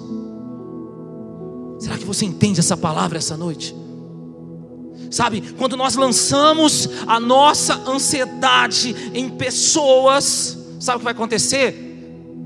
Será 1.79 1.97
que 1.97 2.05
você 2.05 2.25
entende 2.25 2.61
essa 2.61 2.77
palavra 2.77 3.17
essa 3.17 3.35
noite? 3.35 3.75
Sabe, 5.11 5.41
quando 5.57 5.75
nós 5.75 5.95
lançamos 5.95 6.89
a 7.05 7.19
nossa 7.19 7.75
ansiedade 7.87 8.95
em 9.13 9.29
pessoas, 9.29 10.57
sabe 10.79 10.95
o 10.95 10.99
que 10.99 11.03
vai 11.03 11.13
acontecer? 11.13 11.92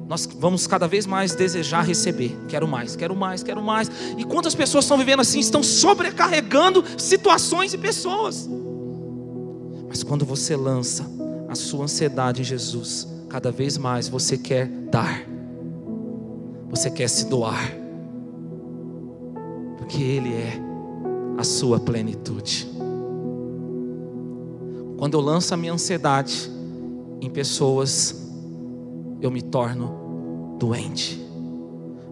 Nós 0.08 0.26
vamos 0.39 0.65
cada 0.65 0.88
vez 0.88 1.06
mais 1.06 1.36
desejar 1.36 1.82
receber. 1.82 2.38
Quero 2.48 2.65
mais, 2.67 2.96
quero 2.96 3.15
mais, 3.15 3.43
quero 3.43 3.62
mais. 3.62 3.91
E 4.17 4.24
quantas 4.24 4.56
pessoas 4.56 4.86
estão 4.86 4.98
vivendo 4.98 5.20
assim, 5.20 5.39
estão 5.39 5.62
sobrecarregando 5.62 6.84
situações 6.98 7.74
e 7.74 7.78
pessoas. 7.78 8.50
Mas 9.88 10.04
quando 10.04 10.26
você 10.26 10.56
lança 10.56 11.06
a 11.50 11.56
sua 11.56 11.84
ansiedade 11.84 12.41
em 12.41 12.46
Jesus, 12.46 13.06
cada 13.28 13.52
vez 13.52 13.78
mais 13.78 14.08
você 14.08 14.38
quer 14.38 14.67
dar, 14.67 15.26
você 16.70 16.89
quer 16.89 17.10
se 17.10 17.26
doar, 17.26 17.74
porque 19.78 20.02
Ele 20.02 20.34
é 20.34 20.54
a 21.38 21.43
sua 21.43 21.82
plenitude. 21.82 22.70
Quando 24.98 25.15
eu 25.15 25.22
lanço 25.22 25.54
a 25.54 25.58
minha 25.58 25.74
ansiedade 25.74 26.50
em 27.22 27.30
pessoas, 27.30 28.27
eu 29.21 29.32
me 29.32 29.41
torno 29.41 30.56
doente. 30.60 31.21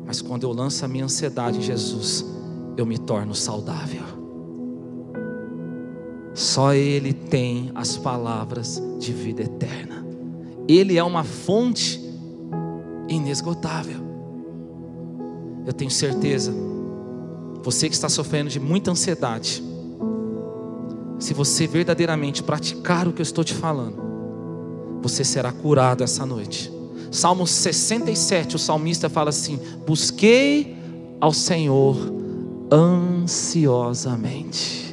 Mas 0.06 0.22
quando 0.22 0.44
eu 0.44 0.52
lanço 0.52 0.86
a 0.86 0.88
minha 0.88 1.06
ansiedade 1.06 1.58
em 1.58 1.62
Jesus, 1.62 2.26
eu 2.78 2.86
me 2.86 2.98
torno 2.98 3.34
saudável. 3.34 4.04
Só 6.34 6.74
Ele 6.74 7.14
tem 7.14 7.72
as 7.74 7.98
palavras 7.98 8.82
de 9.00 9.14
vida 9.14 9.42
eterna. 9.44 10.06
Ele 10.68 10.98
é 10.98 11.04
uma 11.04 11.24
fonte 11.24 12.02
inesgotável. 13.08 14.04
Eu 15.66 15.74
tenho 15.74 15.90
certeza, 15.90 16.54
você 17.64 17.88
que 17.88 17.96
está 17.96 18.10
sofrendo 18.10 18.50
de 18.50 18.60
muita 18.60 18.92
ansiedade, 18.92 19.64
se 21.18 21.34
você 21.34 21.66
verdadeiramente 21.66 22.44
praticar 22.44 23.08
o 23.08 23.14
que 23.14 23.22
eu 23.22 23.24
estou 23.24 23.44
te 23.44 23.54
falando, 23.54 23.98
você 25.02 25.24
será 25.24 25.52
curado 25.52 26.04
essa 26.04 26.26
noite. 26.26 26.75
Salmo 27.16 27.48
67, 27.48 28.56
o 28.56 28.60
salmista 28.60 29.10
fala 29.10 29.30
assim: 29.30 29.60
Busquei 29.88 30.78
ao 31.20 31.34
Senhor 31.34 31.98
ansiosamente. 32.72 34.85